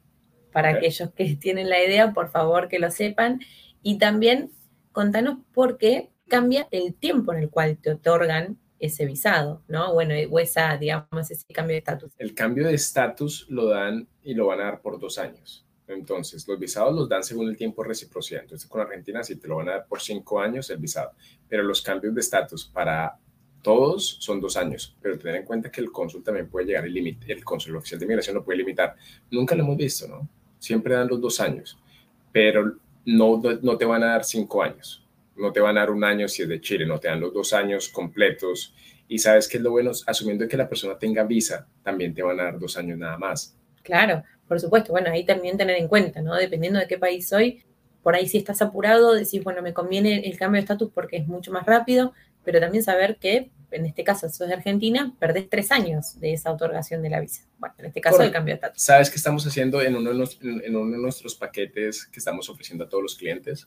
Para 0.52 0.70
aquellos 0.70 1.10
que 1.12 1.36
tienen 1.40 1.68
la 1.68 1.82
idea, 1.82 2.12
por 2.12 2.30
favor 2.30 2.68
que 2.68 2.78
lo 2.78 2.90
sepan. 2.90 3.40
Y 3.82 3.98
también 3.98 4.50
contanos 4.92 5.38
por 5.52 5.78
qué 5.78 6.10
cambia 6.28 6.68
el 6.70 6.94
tiempo 6.94 7.32
en 7.32 7.40
el 7.40 7.50
cual 7.50 7.78
te 7.78 7.90
otorgan 7.90 8.58
ese 8.78 9.06
visado, 9.06 9.62
¿no? 9.68 9.92
Bueno, 9.92 10.14
o 10.30 10.38
esa, 10.38 10.76
digamos, 10.76 11.30
ese 11.30 11.46
cambio 11.52 11.74
de 11.74 11.78
estatus. 11.78 12.12
El 12.18 12.34
cambio 12.34 12.66
de 12.66 12.74
estatus 12.74 13.46
lo 13.48 13.68
dan 13.68 14.08
y 14.22 14.34
lo 14.34 14.46
van 14.46 14.60
a 14.60 14.64
dar 14.64 14.82
por 14.82 15.00
dos 15.00 15.18
años. 15.18 15.65
Entonces, 15.88 16.46
los 16.48 16.58
visados 16.58 16.94
los 16.94 17.08
dan 17.08 17.22
según 17.22 17.48
el 17.48 17.56
tiempo 17.56 17.82
reciprocidad. 17.84 18.42
Entonces, 18.42 18.68
con 18.68 18.80
Argentina 18.80 19.22
sí 19.22 19.36
te 19.36 19.46
lo 19.46 19.56
van 19.56 19.68
a 19.68 19.72
dar 19.72 19.86
por 19.86 20.00
cinco 20.00 20.40
años 20.40 20.68
el 20.70 20.78
visado, 20.78 21.12
pero 21.48 21.62
los 21.62 21.80
cambios 21.82 22.14
de 22.14 22.20
estatus 22.20 22.66
para 22.66 23.16
todos 23.62 24.18
son 24.20 24.40
dos 24.40 24.56
años, 24.56 24.96
pero 25.02 25.18
tener 25.18 25.36
en 25.36 25.44
cuenta 25.44 25.70
que 25.70 25.80
el 25.80 25.90
cónsul 25.90 26.22
también 26.22 26.48
puede 26.48 26.66
llegar 26.66 26.84
el 26.84 26.94
límite, 26.94 27.32
el 27.32 27.44
cónsul 27.44 27.74
oficial 27.76 27.98
de 27.98 28.06
migración 28.06 28.36
lo 28.36 28.44
puede 28.44 28.58
limitar. 28.58 28.94
Nunca 29.30 29.56
lo 29.56 29.64
hemos 29.64 29.76
visto, 29.76 30.06
¿no? 30.06 30.28
Siempre 30.58 30.94
dan 30.94 31.08
los 31.08 31.20
dos 31.20 31.40
años, 31.40 31.76
pero 32.30 32.76
no, 33.04 33.42
no 33.62 33.76
te 33.76 33.84
van 33.84 34.04
a 34.04 34.06
dar 34.12 34.24
cinco 34.24 34.62
años, 34.62 35.04
no 35.34 35.52
te 35.52 35.60
van 35.60 35.76
a 35.76 35.80
dar 35.80 35.90
un 35.90 36.04
año 36.04 36.28
si 36.28 36.42
es 36.42 36.48
de 36.48 36.60
Chile, 36.60 36.86
no 36.86 37.00
te 37.00 37.08
dan 37.08 37.20
los 37.20 37.34
dos 37.34 37.52
años 37.52 37.88
completos. 37.88 38.72
Y 39.08 39.18
sabes 39.18 39.48
que 39.48 39.56
es 39.56 39.62
lo 39.62 39.72
bueno, 39.72 39.90
asumiendo 40.06 40.46
que 40.46 40.56
la 40.56 40.68
persona 40.68 40.98
tenga 40.98 41.24
visa, 41.24 41.66
también 41.82 42.14
te 42.14 42.22
van 42.22 42.38
a 42.40 42.44
dar 42.44 42.58
dos 42.58 42.76
años 42.76 42.98
nada 42.98 43.18
más. 43.18 43.56
Claro, 43.82 44.22
por 44.48 44.60
supuesto, 44.60 44.92
bueno, 44.92 45.10
ahí 45.10 45.24
también 45.24 45.56
tener 45.56 45.76
en 45.76 45.88
cuenta, 45.88 46.22
¿no? 46.22 46.34
Dependiendo 46.34 46.78
de 46.78 46.86
qué 46.86 46.98
país 46.98 47.28
soy, 47.28 47.62
por 48.02 48.14
ahí 48.14 48.28
si 48.28 48.38
estás 48.38 48.62
apurado, 48.62 49.14
decís, 49.14 49.42
bueno, 49.42 49.62
me 49.62 49.72
conviene 49.72 50.28
el 50.28 50.38
cambio 50.38 50.60
de 50.60 50.62
estatus 50.62 50.90
porque 50.94 51.16
es 51.16 51.26
mucho 51.26 51.50
más 51.50 51.66
rápido, 51.66 52.12
pero 52.44 52.60
también 52.60 52.84
saber 52.84 53.16
que, 53.16 53.50
en 53.72 53.84
este 53.84 54.04
caso, 54.04 54.28
si 54.28 54.36
sos 54.36 54.46
de 54.46 54.54
Argentina, 54.54 55.12
perdés 55.18 55.48
tres 55.50 55.72
años 55.72 56.20
de 56.20 56.32
esa 56.32 56.52
otorgación 56.52 57.02
de 57.02 57.10
la 57.10 57.20
visa. 57.20 57.42
Bueno, 57.58 57.74
en 57.78 57.86
este 57.86 58.00
caso, 58.00 58.22
el 58.22 58.30
cambio 58.30 58.52
de 58.52 58.56
estatus. 58.56 58.80
¿Sabes 58.80 59.10
qué 59.10 59.16
estamos 59.16 59.44
haciendo 59.44 59.82
en 59.82 59.96
uno, 59.96 60.12
de 60.12 60.36
en 60.40 60.76
uno 60.76 60.92
de 60.92 61.02
nuestros 61.02 61.34
paquetes 61.34 62.06
que 62.06 62.20
estamos 62.20 62.48
ofreciendo 62.48 62.84
a 62.84 62.88
todos 62.88 63.02
los 63.02 63.16
clientes? 63.16 63.66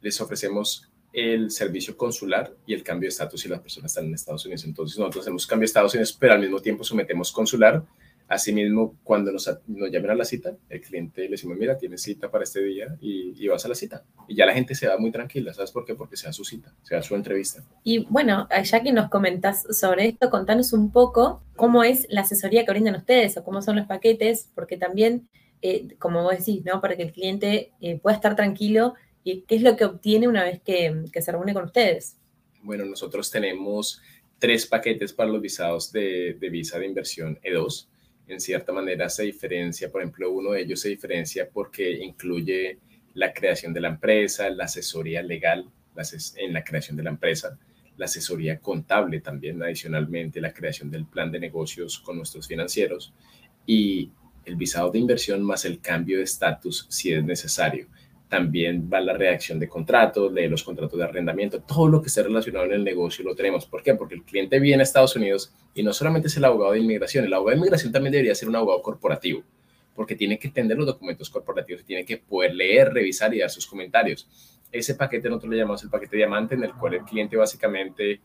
Les 0.00 0.20
ofrecemos 0.20 0.88
el 1.12 1.50
servicio 1.50 1.96
consular 1.96 2.52
y 2.66 2.74
el 2.74 2.84
cambio 2.84 3.08
de 3.08 3.10
estatus 3.10 3.40
si 3.40 3.48
las 3.48 3.58
personas 3.58 3.90
están 3.90 4.04
en 4.04 4.14
Estados 4.14 4.44
Unidos. 4.44 4.64
Entonces, 4.64 4.96
nosotros 4.96 5.24
hacemos 5.24 5.44
cambio 5.44 5.62
de 5.62 5.66
Estados 5.66 5.92
Unidos, 5.94 6.16
pero 6.20 6.34
al 6.34 6.40
mismo 6.40 6.60
tiempo 6.60 6.84
sometemos 6.84 7.32
consular 7.32 7.82
Asimismo, 8.28 8.96
cuando 9.04 9.30
nos, 9.30 9.48
nos, 9.68 9.90
llamen 9.90 10.10
a 10.10 10.14
la 10.16 10.24
cita, 10.24 10.56
el 10.68 10.80
cliente 10.80 11.22
le 11.22 11.30
decimos, 11.30 11.56
mira, 11.56 11.78
tienes 11.78 12.02
cita 12.02 12.28
para 12.28 12.42
este 12.42 12.60
día 12.60 12.96
y, 13.00 13.46
vas 13.46 13.64
a 13.64 13.68
la 13.68 13.76
cita. 13.76 14.04
Y 14.26 14.34
ya 14.34 14.46
la 14.46 14.52
gente 14.52 14.74
se 14.74 14.88
va 14.88 14.98
muy 14.98 15.12
tranquila, 15.12 15.54
¿sabes 15.54 15.70
por 15.70 15.84
qué? 15.84 15.94
Porque 15.94 16.16
sea 16.16 16.32
su 16.32 16.44
cita, 16.44 16.74
sea 16.82 17.02
su 17.02 17.14
entrevista. 17.14 17.62
Y 17.84 18.04
bueno, 18.06 18.48
ya 18.64 18.82
que 18.82 18.92
nos 18.92 19.10
comentas 19.10 19.64
sobre 19.78 20.08
esto, 20.08 20.28
contanos 20.28 20.72
un 20.72 20.90
poco 20.90 21.40
cómo 21.54 21.84
es 21.84 22.06
la 22.10 22.22
asesoría 22.22 22.64
que 22.64 22.72
brindan 22.72 22.96
ustedes 22.96 23.36
o 23.36 23.44
cómo 23.44 23.62
son 23.62 23.76
los 23.76 23.86
paquetes, 23.86 24.50
porque 24.56 24.76
también, 24.76 25.28
eh, 25.62 25.94
como 26.00 26.24
vos 26.24 26.36
decís, 26.36 26.64
¿no? 26.64 26.80
Para 26.80 26.96
que 26.96 27.04
el 27.04 27.12
cliente 27.12 27.70
eh, 27.80 28.00
pueda 28.00 28.16
estar 28.16 28.34
tranquilo 28.34 28.94
y 29.22 29.42
qué 29.42 29.54
es 29.54 29.62
lo 29.62 29.76
que 29.76 29.84
obtiene 29.84 30.26
una 30.26 30.42
vez 30.42 30.60
que, 30.62 31.04
que 31.12 31.22
se 31.22 31.30
reúne 31.30 31.54
con 31.54 31.64
ustedes. 31.64 32.16
Bueno, 32.62 32.84
nosotros 32.84 33.30
tenemos 33.30 34.02
tres 34.40 34.66
paquetes 34.66 35.12
para 35.12 35.30
los 35.30 35.40
visados 35.40 35.92
de, 35.92 36.36
de 36.40 36.50
visa 36.50 36.80
de 36.80 36.86
inversión 36.86 37.38
E2 37.44 37.86
en 38.28 38.40
cierta 38.40 38.72
manera 38.72 39.08
se 39.08 39.24
diferencia, 39.24 39.90
por 39.90 40.02
ejemplo, 40.02 40.30
uno 40.30 40.52
de 40.52 40.62
ellos 40.62 40.80
se 40.80 40.88
diferencia 40.88 41.48
porque 41.48 41.90
incluye 41.90 42.78
la 43.14 43.32
creación 43.32 43.72
de 43.72 43.80
la 43.80 43.88
empresa, 43.88 44.50
la 44.50 44.64
asesoría 44.64 45.22
legal 45.22 45.70
en 46.36 46.52
la 46.52 46.62
creación 46.62 46.96
de 46.96 47.02
la 47.02 47.10
empresa, 47.10 47.58
la 47.96 48.04
asesoría 48.04 48.58
contable 48.58 49.20
también, 49.20 49.62
adicionalmente 49.62 50.40
la 50.40 50.52
creación 50.52 50.90
del 50.90 51.06
plan 51.06 51.30
de 51.30 51.40
negocios 51.40 51.98
con 51.98 52.16
nuestros 52.18 52.46
financieros 52.46 53.14
y 53.64 54.10
el 54.44 54.56
visado 54.56 54.90
de 54.90 54.98
inversión 54.98 55.42
más 55.42 55.64
el 55.64 55.80
cambio 55.80 56.18
de 56.18 56.24
estatus 56.24 56.86
si 56.88 57.12
es 57.12 57.24
necesario 57.24 57.88
también 58.28 58.90
va 58.92 59.00
la 59.00 59.12
redacción 59.12 59.58
de 59.58 59.68
contratos, 59.68 60.34
de 60.34 60.48
los 60.48 60.64
contratos 60.64 60.98
de 60.98 61.04
arrendamiento, 61.04 61.60
todo 61.60 61.88
lo 61.88 62.02
que 62.02 62.08
esté 62.08 62.22
relacionado 62.22 62.66
en 62.66 62.72
el 62.72 62.84
negocio 62.84 63.24
lo 63.24 63.34
tenemos. 63.34 63.66
¿Por 63.66 63.82
qué? 63.82 63.94
Porque 63.94 64.14
el 64.14 64.22
cliente 64.24 64.58
viene 64.58 64.82
a 64.82 64.84
Estados 64.84 65.14
Unidos 65.14 65.52
y 65.74 65.82
no 65.82 65.92
solamente 65.92 66.28
es 66.28 66.36
el 66.36 66.44
abogado 66.44 66.72
de 66.72 66.80
inmigración, 66.80 67.24
el 67.24 67.32
abogado 67.32 67.52
de 67.52 67.58
inmigración 67.58 67.92
también 67.92 68.12
debería 68.12 68.34
ser 68.34 68.48
un 68.48 68.56
abogado 68.56 68.82
corporativo, 68.82 69.42
porque 69.94 70.16
tiene 70.16 70.38
que 70.38 70.48
entender 70.48 70.76
los 70.76 70.86
documentos 70.86 71.30
corporativos 71.30 71.82
y 71.82 71.84
tiene 71.84 72.04
que 72.04 72.18
poder 72.18 72.54
leer, 72.54 72.92
revisar 72.92 73.32
y 73.32 73.38
dar 73.38 73.50
sus 73.50 73.66
comentarios. 73.66 74.28
Ese 74.72 74.96
paquete 74.96 75.28
nosotros 75.28 75.52
le 75.52 75.58
llamamos 75.58 75.82
el 75.84 75.90
paquete 75.90 76.16
diamante, 76.16 76.56
en 76.56 76.64
el 76.64 76.74
cual 76.74 76.94
el 76.94 77.02
cliente 77.02 77.36
básicamente 77.36 78.20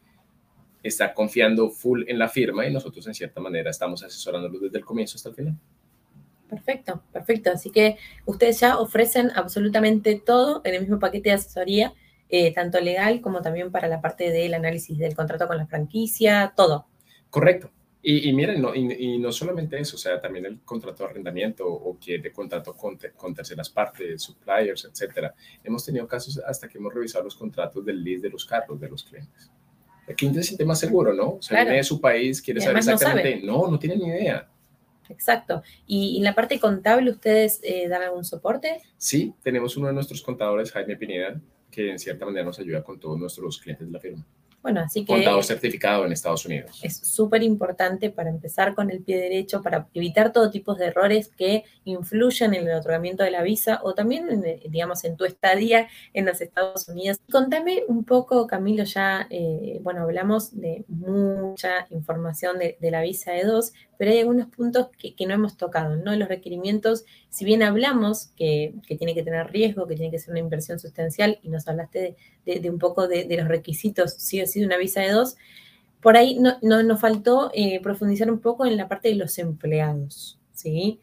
está 0.82 1.14
confiando 1.14 1.70
full 1.70 2.04
en 2.08 2.18
la 2.18 2.28
firma 2.28 2.66
y 2.66 2.74
nosotros 2.74 3.06
en 3.06 3.14
cierta 3.14 3.40
manera 3.40 3.70
estamos 3.70 4.04
asesorándolo 4.04 4.58
desde 4.60 4.80
el 4.80 4.86
comienzo 4.86 5.18
hasta 5.18 5.30
el 5.30 5.36
final. 5.36 5.56
Perfecto, 6.52 7.02
perfecto. 7.14 7.50
Así 7.50 7.72
que 7.72 7.96
ustedes 8.26 8.60
ya 8.60 8.78
ofrecen 8.78 9.32
absolutamente 9.36 10.22
todo 10.24 10.60
en 10.66 10.76
el 10.76 10.82
mismo 10.82 11.00
paquete 11.00 11.30
de 11.30 11.36
asesoría, 11.36 11.94
eh, 12.28 12.54
tanto 12.54 12.82
legal 12.82 13.22
como 13.22 13.42
también 13.42 13.72
para 13.72 13.88
la 13.88 14.02
parte 14.02 14.32
del 14.32 14.54
análisis 14.54 14.98
del 14.98 15.16
contrato 15.16 15.48
con 15.48 15.58
la 15.58 15.66
franquicia, 15.66 16.52
todo. 16.54 16.88
Correcto. 17.30 17.72
Y, 18.04 18.34
miren, 18.34 18.62
no, 18.62 18.74
y, 18.76 19.20
no 19.20 19.32
solamente 19.32 19.80
eso, 19.80 19.96
o 19.96 20.00
sea, 20.00 20.20
también 20.20 20.46
el 20.46 20.60
contrato 20.62 21.04
de 21.04 21.12
arrendamiento 21.12 21.68
o 21.68 21.98
que 22.00 22.18
de 22.18 22.32
contrato 22.32 22.74
con, 22.74 23.00
con, 23.16 23.34
terceras 23.34 23.70
partes, 23.70 24.24
suppliers, 24.24 24.86
etcétera. 24.92 25.34
Hemos 25.64 25.86
tenido 25.86 26.06
casos 26.08 26.38
hasta 26.40 26.68
que 26.68 26.80
hemos 26.80 26.94
revisado 26.94 27.24
los 27.24 27.36
contratos 27.36 27.86
del 27.86 28.04
lease 28.04 28.24
de 28.24 28.30
los 28.32 28.44
carros 28.44 28.78
de 28.80 28.90
los 28.90 29.04
clientes. 29.04 29.52
Cliente 30.18 30.42
se 30.42 30.50
siente 30.50 30.66
más 30.66 30.80
seguro, 30.80 31.14
¿no? 31.14 31.36
O 31.36 31.42
sea, 31.42 31.62
viene 31.62 31.78
de 31.78 31.84
su 31.84 32.02
país, 32.02 32.42
quiere 32.42 32.60
saber 32.60 32.80
exactamente. 32.80 33.42
No, 33.46 33.60
no, 33.60 33.72
no 33.72 33.80
tiene 33.80 33.96
ni 33.96 34.08
idea. 34.08 34.51
Exacto. 35.12 35.62
¿Y 35.86 36.18
en 36.18 36.24
la 36.24 36.36
parte 36.36 36.60
contable 36.60 37.12
ustedes 37.12 37.60
eh, 37.64 37.88
dan 37.88 38.02
algún 38.02 38.24
soporte? 38.24 38.82
Sí, 38.98 39.34
tenemos 39.44 39.78
uno 39.78 39.88
de 39.88 39.94
nuestros 39.94 40.22
contadores, 40.22 40.72
Jaime 40.72 40.96
Pineda, 40.96 41.40
que 41.70 41.92
en 41.92 42.00
cierta 42.00 42.26
manera 42.26 42.46
nos 42.46 42.60
ayuda 42.60 42.84
con 42.84 43.00
todos 43.00 43.20
nuestros 43.20 43.60
clientes 43.60 43.88
de 43.88 43.94
la 43.94 44.00
firma. 44.00 44.26
Bueno, 44.62 44.82
así 44.82 45.04
que... 45.04 45.14
Contador 45.14 45.44
certificado 45.44 46.06
en 46.06 46.12
Estados 46.12 46.46
Unidos. 46.46 46.80
Es 46.84 46.98
súper 46.98 47.42
importante 47.42 48.12
para 48.12 48.30
empezar 48.30 48.76
con 48.76 48.92
el 48.92 49.02
pie 49.02 49.18
derecho, 49.18 49.62
para 49.62 49.88
evitar 49.94 50.32
todo 50.32 50.52
tipo 50.52 50.76
de 50.76 50.88
errores 50.88 51.30
que 51.36 51.64
influyen 51.84 52.54
en 52.54 52.68
el 52.68 52.76
otorgamiento 52.76 53.24
de 53.24 53.32
la 53.32 53.42
visa 53.42 53.80
o 53.84 53.94
también, 53.94 54.44
digamos, 54.70 55.04
en 55.04 55.18
tu 55.18 55.26
estadía 55.26 55.88
en 56.14 56.26
los 56.26 56.42
Estados 56.42 56.88
Unidos. 56.88 57.18
Contame 57.32 57.84
un 57.88 58.04
poco, 58.04 58.46
Camilo, 58.46 58.84
ya, 58.84 59.26
eh, 59.32 59.80
bueno, 59.82 60.04
hablamos 60.04 60.56
de 60.60 60.86
mucha 60.88 61.88
información 61.90 62.60
de, 62.60 62.78
de 62.80 62.92
la 62.92 63.02
visa 63.02 63.34
E2, 63.36 63.72
pero 64.02 64.14
hay 64.14 64.20
algunos 64.22 64.48
puntos 64.48 64.88
que, 64.98 65.14
no 65.28 65.36
hemos 65.36 65.58
tocado, 65.58 65.96
¿no? 65.96 66.16
Los 66.16 66.28
requerimientos, 66.28 67.06
si 67.30 67.46
bien 67.46 67.62
hablamos 67.62 68.32
que, 68.36 68.74
tiene 68.98 69.14
que 69.14 69.22
tener 69.22 69.52
riesgo, 69.52 69.86
que 69.86 69.94
tiene 69.94 70.10
que 70.10 70.18
ser 70.18 70.32
una 70.32 70.40
inversión 70.40 70.80
sustancial, 70.80 71.38
y 71.44 71.50
nos 71.50 71.68
hablaste 71.68 72.16
de, 72.44 72.70
un 72.72 72.80
poco 72.80 73.08
de, 73.08 73.28
los 73.38 73.48
requisitos, 73.48 74.14
sí 74.14 74.42
o 74.42 74.48
sí, 74.48 74.60
de 74.60 74.66
una 74.66 74.78
visa 74.78 75.02
de 75.02 75.12
dos, 75.12 75.36
por 76.02 76.18
ahí 76.18 76.40
no, 76.40 76.58
nos 76.82 77.00
faltó 77.00 77.52
eh, 77.54 77.80
profundizar 77.80 78.32
un 78.32 78.40
poco 78.40 78.66
en 78.66 78.76
la 78.76 78.88
parte 78.88 79.10
de 79.10 79.14
los 79.18 79.38
empleados, 79.38 80.40
¿sí? 80.52 81.00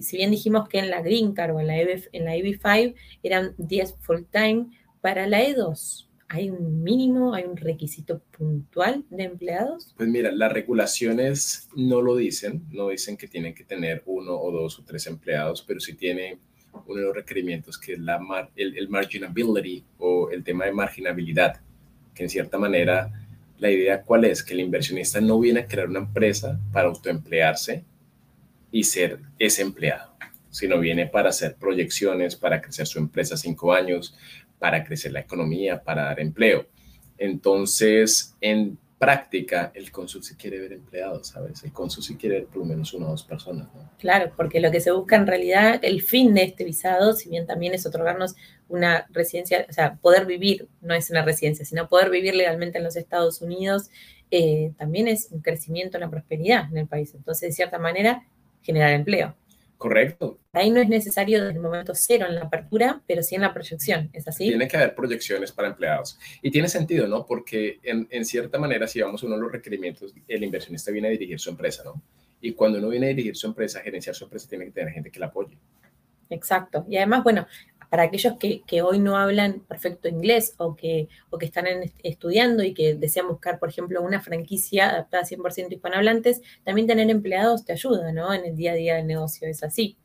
si 0.00 0.16
bien 0.16 0.30
dijimos 0.30 0.70
que 0.70 0.78
en 0.78 0.88
la 0.88 1.02
Green 1.02 1.34
Card 1.34 1.54
o 1.54 1.60
en 1.60 1.66
la, 1.66 1.78
EB, 1.78 2.08
en 2.12 2.24
la 2.24 2.34
EB5 2.34 2.94
eran 3.22 3.52
10 3.58 3.96
full 4.00 4.22
time, 4.32 4.70
para 5.02 5.26
la 5.26 5.42
E2 5.42 6.06
¿Hay 6.32 6.48
un 6.48 6.84
mínimo, 6.84 7.34
hay 7.34 7.42
un 7.42 7.56
requisito 7.56 8.20
puntual 8.30 9.04
de 9.10 9.24
empleados? 9.24 9.92
Pues 9.96 10.08
mira, 10.08 10.30
las 10.30 10.52
regulaciones 10.52 11.68
no 11.74 12.00
lo 12.00 12.14
dicen, 12.14 12.62
no 12.70 12.90
dicen 12.90 13.16
que 13.16 13.26
tienen 13.26 13.52
que 13.52 13.64
tener 13.64 14.04
uno 14.06 14.40
o 14.40 14.52
dos 14.52 14.78
o 14.78 14.84
tres 14.84 15.08
empleados, 15.08 15.64
pero 15.66 15.80
sí 15.80 15.94
tiene 15.94 16.38
uno 16.86 17.00
de 17.00 17.06
los 17.06 17.16
requerimientos 17.16 17.76
que 17.76 17.94
es 17.94 17.98
la 17.98 18.20
el, 18.54 18.78
el 18.78 18.88
marginability 18.88 19.84
o 19.98 20.30
el 20.30 20.44
tema 20.44 20.66
de 20.66 20.72
marginabilidad, 20.72 21.60
que 22.14 22.22
en 22.22 22.28
cierta 22.28 22.58
manera 22.58 23.10
la 23.58 23.68
idea 23.72 24.02
cuál 24.02 24.24
es, 24.24 24.44
que 24.44 24.54
el 24.54 24.60
inversionista 24.60 25.20
no 25.20 25.40
viene 25.40 25.60
a 25.60 25.66
crear 25.66 25.88
una 25.88 25.98
empresa 25.98 26.60
para 26.72 26.86
autoemplearse 26.86 27.82
y 28.70 28.84
ser 28.84 29.18
ese 29.36 29.62
empleado, 29.62 30.14
sino 30.48 30.78
viene 30.78 31.08
para 31.08 31.30
hacer 31.30 31.56
proyecciones, 31.56 32.36
para 32.36 32.60
crecer 32.60 32.86
su 32.86 33.00
empresa 33.00 33.36
cinco 33.36 33.72
años, 33.72 34.16
para 34.60 34.84
crecer 34.84 35.10
la 35.10 35.20
economía, 35.20 35.82
para 35.82 36.04
dar 36.04 36.20
empleo. 36.20 36.66
Entonces, 37.18 38.36
en 38.40 38.78
práctica, 39.00 39.72
el 39.74 39.90
cónsul 39.90 40.22
sí 40.22 40.36
quiere 40.36 40.60
ver 40.60 40.74
empleados, 40.74 41.28
¿sabes? 41.28 41.64
El 41.64 41.72
cónsul 41.72 42.04
sí 42.04 42.16
quiere 42.16 42.36
ver 42.36 42.44
por 42.44 42.58
lo 42.58 42.66
menos 42.66 42.92
una 42.92 43.06
o 43.06 43.10
dos 43.12 43.24
personas. 43.24 43.66
Claro, 43.98 44.30
porque 44.36 44.60
lo 44.60 44.70
que 44.70 44.80
se 44.80 44.90
busca 44.90 45.16
en 45.16 45.26
realidad, 45.26 45.80
el 45.82 46.02
fin 46.02 46.34
de 46.34 46.42
este 46.42 46.64
visado, 46.64 47.14
si 47.14 47.30
bien 47.30 47.46
también 47.46 47.72
es 47.72 47.86
otorgarnos 47.86 48.36
una 48.68 49.06
residencia, 49.08 49.64
o 49.68 49.72
sea, 49.72 49.94
poder 49.94 50.26
vivir, 50.26 50.68
no 50.82 50.92
es 50.92 51.10
una 51.10 51.24
residencia, 51.24 51.64
sino 51.64 51.88
poder 51.88 52.10
vivir 52.10 52.34
legalmente 52.34 52.76
en 52.76 52.84
los 52.84 52.94
Estados 52.94 53.40
Unidos, 53.40 53.88
eh, 54.30 54.72
también 54.76 55.08
es 55.08 55.28
un 55.30 55.40
crecimiento 55.40 55.96
en 55.96 56.02
la 56.02 56.10
prosperidad 56.10 56.70
en 56.70 56.76
el 56.76 56.86
país. 56.86 57.14
Entonces, 57.14 57.48
de 57.48 57.52
cierta 57.52 57.78
manera, 57.78 58.26
generar 58.62 58.92
empleo. 58.92 59.34
Correcto. 59.80 60.38
Ahí 60.52 60.68
no 60.68 60.78
es 60.78 60.90
necesario 60.90 61.42
desde 61.42 61.54
el 61.54 61.62
momento 61.62 61.94
cero 61.94 62.26
en 62.28 62.34
la 62.34 62.42
apertura, 62.42 63.00
pero 63.06 63.22
sí 63.22 63.34
en 63.34 63.40
la 63.40 63.54
proyección, 63.54 64.10
¿es 64.12 64.28
así? 64.28 64.46
Tiene 64.46 64.68
que 64.68 64.76
haber 64.76 64.94
proyecciones 64.94 65.52
para 65.52 65.68
empleados. 65.68 66.18
Y 66.42 66.50
tiene 66.50 66.68
sentido, 66.68 67.08
¿no? 67.08 67.24
Porque 67.24 67.80
en, 67.82 68.06
en 68.10 68.26
cierta 68.26 68.58
manera, 68.58 68.86
si 68.86 69.00
vamos 69.00 69.22
a 69.22 69.26
uno 69.26 69.36
de 69.36 69.40
los 69.40 69.50
requerimientos, 69.50 70.14
el 70.28 70.44
inversionista 70.44 70.90
viene 70.90 71.08
a 71.08 71.12
dirigir 71.12 71.40
su 71.40 71.48
empresa, 71.48 71.82
¿no? 71.82 72.02
Y 72.42 72.52
cuando 72.52 72.76
uno 72.76 72.90
viene 72.90 73.06
a 73.06 73.08
dirigir 73.08 73.34
su 73.34 73.46
empresa, 73.46 73.78
a 73.78 73.82
gerenciar 73.82 74.14
su 74.14 74.24
empresa, 74.24 74.50
tiene 74.50 74.66
que 74.66 74.72
tener 74.72 74.92
gente 74.92 75.10
que 75.10 75.18
la 75.18 75.26
apoye. 75.26 75.56
Exacto. 76.28 76.84
Y 76.86 76.98
además, 76.98 77.24
bueno, 77.24 77.46
para 77.90 78.04
aquellos 78.04 78.34
que, 78.38 78.82
hoy 78.82 79.00
no 79.00 79.16
hablan 79.16 79.60
perfecto 79.60 80.08
inglés 80.08 80.54
o 80.58 80.76
que, 80.76 81.08
o 81.28 81.38
que 81.38 81.46
están 81.46 81.66
estudiando 82.04 82.62
y 82.62 82.72
que 82.72 82.94
desean 82.94 83.28
buscar, 83.28 83.58
por 83.58 83.68
ejemplo, 83.68 84.00
una 84.00 84.20
franquicia 84.20 84.88
adaptada 84.90 85.24
a 85.24 85.26
100% 85.26 85.72
hispanohablantes, 85.72 86.40
también 86.64 86.86
tener 86.86 87.10
empleados 87.10 87.64
te 87.64 87.72
ayuda, 87.72 88.12
¿no? 88.12 88.32
En 88.32 88.44
el 88.44 88.56
día 88.56 88.72
a 88.72 88.76
día 88.76 88.94
del 88.94 89.08
negocio, 89.08 89.48
es 89.48 89.62
así. 89.64 89.98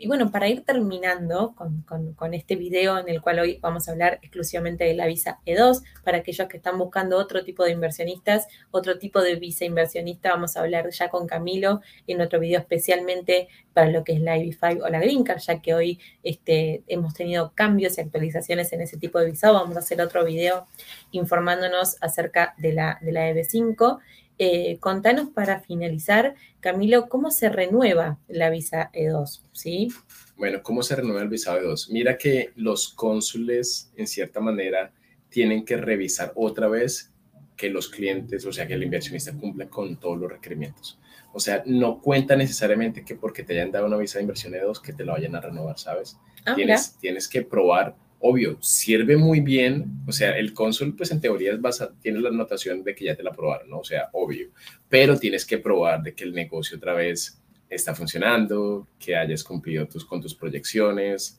Y 0.00 0.06
bueno, 0.06 0.30
para 0.30 0.46
ir 0.46 0.64
terminando 0.64 1.56
con, 1.56 2.32
este 2.32 2.54
video 2.54 2.98
en 2.98 3.08
el 3.08 3.20
cual 3.20 3.40
hoy 3.40 3.58
vamos 3.60 3.88
a 3.88 3.92
hablar 3.92 4.20
exclusivamente 4.22 4.84
de 4.84 4.94
la 4.94 5.06
visa 5.08 5.40
E2, 5.44 5.82
para 6.04 6.18
aquellos 6.18 6.46
que 6.46 6.58
están 6.58 6.78
buscando 6.78 7.18
otro 7.18 7.42
tipo 7.42 7.64
de 7.64 7.72
inversionistas, 7.72 8.46
otro 8.70 8.96
tipo 9.00 9.20
de 9.20 9.34
visa 9.34 9.64
inversionista, 9.64 10.30
vamos 10.30 10.56
a 10.56 10.60
hablar 10.60 10.88
ya 10.90 11.08
con 11.10 11.26
Camilo 11.26 11.80
en 12.06 12.20
otro 12.20 12.38
video 12.38 12.60
especialmente 12.60 13.48
para 13.72 13.90
lo 13.90 14.04
que 14.04 14.12
es 14.12 14.20
la 14.20 14.38
IB5 14.38 14.84
o 14.84 14.88
la 14.88 15.00
Green 15.00 15.24
Card, 15.24 15.40
ya 15.40 15.60
que 15.60 15.74
hoy 15.74 15.98
este, 16.22 16.84
hemos 16.86 17.14
tenido 17.14 17.52
cambios 17.56 17.98
y 17.98 18.00
actualizaciones 18.00 18.72
en 18.72 18.82
ese 18.82 18.98
tipo 18.98 19.18
de 19.18 19.26
visado. 19.26 19.54
Vamos 19.54 19.74
a 19.74 19.80
hacer 19.80 20.00
otro 20.00 20.24
video 20.24 20.68
informándonos 21.10 21.96
acerca 22.00 22.54
de 22.56 22.72
la, 22.72 22.98
de 23.00 23.10
la 23.10 23.28
EB5 23.30 23.98
eh, 24.38 24.78
contanos 24.78 25.30
para 25.30 25.60
finalizar, 25.60 26.34
Camilo, 26.60 27.08
¿cómo 27.08 27.30
se 27.30 27.48
renueva 27.48 28.18
la 28.28 28.50
visa 28.50 28.90
E2? 28.92 29.42
¿Sí? 29.52 29.88
Bueno, 30.36 30.62
¿cómo 30.62 30.82
se 30.82 30.94
renueva 30.94 31.22
el 31.22 31.28
visado 31.28 31.60
E2? 31.60 31.90
Mira 31.90 32.16
que 32.16 32.52
los 32.56 32.88
cónsules, 32.90 33.90
en 33.96 34.06
cierta 34.06 34.40
manera, 34.40 34.92
tienen 35.28 35.64
que 35.64 35.76
revisar 35.76 36.32
otra 36.36 36.68
vez 36.68 37.12
que 37.56 37.68
los 37.68 37.88
clientes, 37.88 38.46
o 38.46 38.52
sea, 38.52 38.66
que 38.66 38.74
el 38.74 38.84
inversionista 38.84 39.32
cumpla 39.32 39.68
con 39.68 39.96
todos 39.96 40.18
los 40.18 40.30
requerimientos. 40.30 40.98
O 41.32 41.40
sea, 41.40 41.62
no 41.66 42.00
cuenta 42.00 42.36
necesariamente 42.36 43.04
que 43.04 43.16
porque 43.16 43.42
te 43.42 43.54
hayan 43.54 43.72
dado 43.72 43.86
una 43.86 43.96
visa 43.96 44.18
de 44.18 44.22
inversión 44.22 44.54
E2 44.54 44.80
que 44.80 44.92
te 44.92 45.04
la 45.04 45.12
vayan 45.12 45.34
a 45.34 45.40
renovar, 45.40 45.78
¿sabes? 45.78 46.16
Ah, 46.46 46.54
tienes, 46.54 46.96
tienes 46.98 47.28
que 47.28 47.42
probar 47.42 47.96
obvio, 48.20 48.58
sirve 48.60 49.16
muy 49.16 49.40
bien, 49.40 50.02
o 50.06 50.12
sea, 50.12 50.36
el 50.36 50.52
cónsul, 50.52 50.96
pues 50.96 51.10
en 51.10 51.20
teoría 51.20 51.52
es 51.52 51.88
tiene 52.02 52.20
la 52.20 52.30
anotación 52.30 52.82
de 52.82 52.94
que 52.94 53.04
ya 53.04 53.14
te 53.14 53.22
la 53.22 53.30
aprobaron, 53.30 53.70
¿no? 53.70 53.80
O 53.80 53.84
sea, 53.84 54.08
obvio, 54.12 54.48
pero 54.88 55.18
tienes 55.18 55.44
que 55.44 55.58
probar 55.58 56.02
de 56.02 56.14
que 56.14 56.24
el 56.24 56.32
negocio 56.32 56.76
otra 56.76 56.94
vez 56.94 57.40
está 57.68 57.94
funcionando, 57.94 58.88
que 58.98 59.16
hayas 59.16 59.44
cumplido 59.44 59.86
tus, 59.86 60.04
con 60.04 60.20
tus 60.20 60.34
proyecciones, 60.34 61.38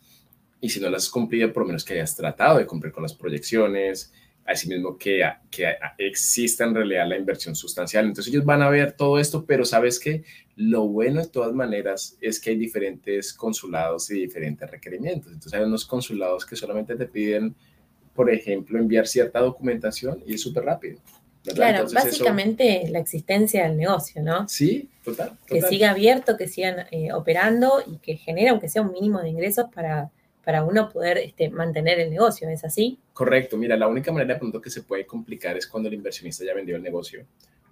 y 0.62 0.70
si 0.70 0.80
no 0.80 0.90
las 0.90 1.04
has 1.04 1.10
cumplido, 1.10 1.52
por 1.52 1.64
lo 1.64 1.68
menos 1.68 1.84
que 1.84 1.94
hayas 1.94 2.16
tratado 2.16 2.60
de 2.60 2.66
cumplir 2.66 2.94
con 2.94 3.04
las 3.04 3.14
proyecciones, 3.14 4.12
asimismo 4.50 4.98
que, 4.98 5.22
que 5.50 5.76
exista 5.98 6.64
en 6.64 6.76
realidad 6.76 7.08
la 7.08 7.18
inversión 7.18 7.56
sustancial. 7.56 8.06
Entonces 8.06 8.34
ellos 8.34 8.46
van 8.46 8.62
a 8.62 8.70
ver 8.70 8.94
todo 8.94 9.20
esto, 9.20 9.46
pero 9.46 9.64
sabes 9.66 10.00
que 10.00 10.24
lo 10.56 10.88
bueno 10.88 11.22
de 11.22 11.28
todas 11.28 11.54
maneras 11.54 12.18
es 12.20 12.40
que 12.40 12.50
hay 12.50 12.58
diferentes 12.58 13.34
consulados 13.34 14.10
y 14.12 14.22
diferentes 14.22 14.70
requerimientos. 14.70 15.32
Entonces 15.32 15.54
hay 15.54 15.66
unos 15.66 15.86
consulados 15.86 16.46
que 16.46 16.56
solamente 16.56 16.96
te 16.96 17.06
piden, 17.06 17.56
por 18.14 18.30
ejemplo, 18.30 18.80
enviar 18.80 19.08
cierta 19.08 19.40
documentación 19.40 20.24
y 20.26 20.34
es 20.34 20.42
súper 20.42 20.66
rápido. 20.66 21.00
Claro, 21.44 21.88
básicamente 21.94 22.84
la 22.90 23.00
existencia 23.00 23.64
del 23.64 23.78
negocio, 23.78 24.22
¿no? 24.22 24.48
Sí, 24.50 24.90
total. 25.04 25.38
Que 25.46 25.62
siga 25.62 25.92
abierto, 25.92 26.36
que 26.38 26.48
sigan 26.48 26.86
eh, 26.92 27.14
operando 27.14 27.82
y 27.86 27.98
que 27.98 28.18
genere, 28.18 28.50
aunque 28.50 28.68
sea 28.68 28.82
un 28.82 28.92
mínimo 28.92 29.22
de 29.22 29.30
ingresos 29.30 29.68
para 29.74 30.12
para 30.44 30.64
uno 30.64 30.90
poder 30.90 31.18
este, 31.18 31.50
mantener 31.50 32.00
el 32.00 32.10
negocio, 32.10 32.50
¿es 32.50 32.64
así? 32.64 32.98
Correcto, 33.14 33.58
mira, 33.58 33.76
la 33.78 33.88
única 33.88 34.12
manera 34.12 34.34
de 34.34 34.40
pronto 34.40 34.62
que 34.62 34.70
se 34.70 34.84
puede 34.84 35.06
complicar 35.06 35.58
es 35.58 35.68
cuando 35.68 35.90
el 35.90 35.96
inversionista 35.96 36.46
ya 36.46 36.54
vendió 36.54 36.76
el 36.76 36.84
negocio, 36.84 37.26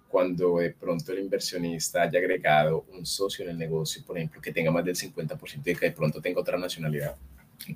cuando 0.08 0.58
de 0.58 0.70
pronto 0.70 1.12
el 1.12 1.20
inversionista 1.20 2.02
haya 2.02 2.18
agregado 2.18 2.86
un 2.92 3.04
socio 3.04 3.44
en 3.44 3.50
el 3.52 3.58
negocio, 3.58 4.02
por 4.06 4.16
ejemplo, 4.16 4.40
que 4.40 4.52
tenga 4.52 4.70
más 4.70 4.84
del 4.84 4.96
50% 4.96 5.60
y 5.64 5.74
que 5.74 5.86
de 5.86 5.92
pronto 5.92 6.20
tenga 6.20 6.40
otra 6.40 6.58
nacionalidad. 6.58 7.16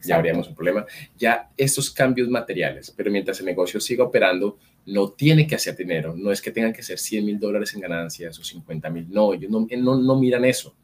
Ya 0.05 0.17
habríamos 0.17 0.49
un 0.49 0.55
problema. 0.55 0.87
Ya 1.19 1.51
estos 1.57 1.91
cambios 1.91 2.29
materiales, 2.29 2.93
pero 2.97 3.11
mientras 3.11 3.41
el 3.41 3.47
negocio 3.47 3.81
siga 3.81 4.05
operando, 4.05 4.57
no 4.87 5.11
tiene 5.11 5.47
que 5.47 5.55
hacer 5.55 5.77
dinero. 5.77 6.15
No 6.17 6.31
es 6.31 6.41
que 6.41 6.51
tengan 6.51 6.73
que 6.73 6.83
ser 6.83 6.99
100 6.99 7.25
mil 7.25 7.39
dólares 7.39 7.75
en 7.75 7.81
ganancias 7.81 8.39
o 8.39 8.45
50 8.45 8.91
mil. 8.91 9.07
No, 9.11 9.35
ellos 9.35 9.51
no, 9.51 9.67
no, 9.79 10.01
no 10.01 10.17
miran 10.17 10.45
eso. 10.45 10.75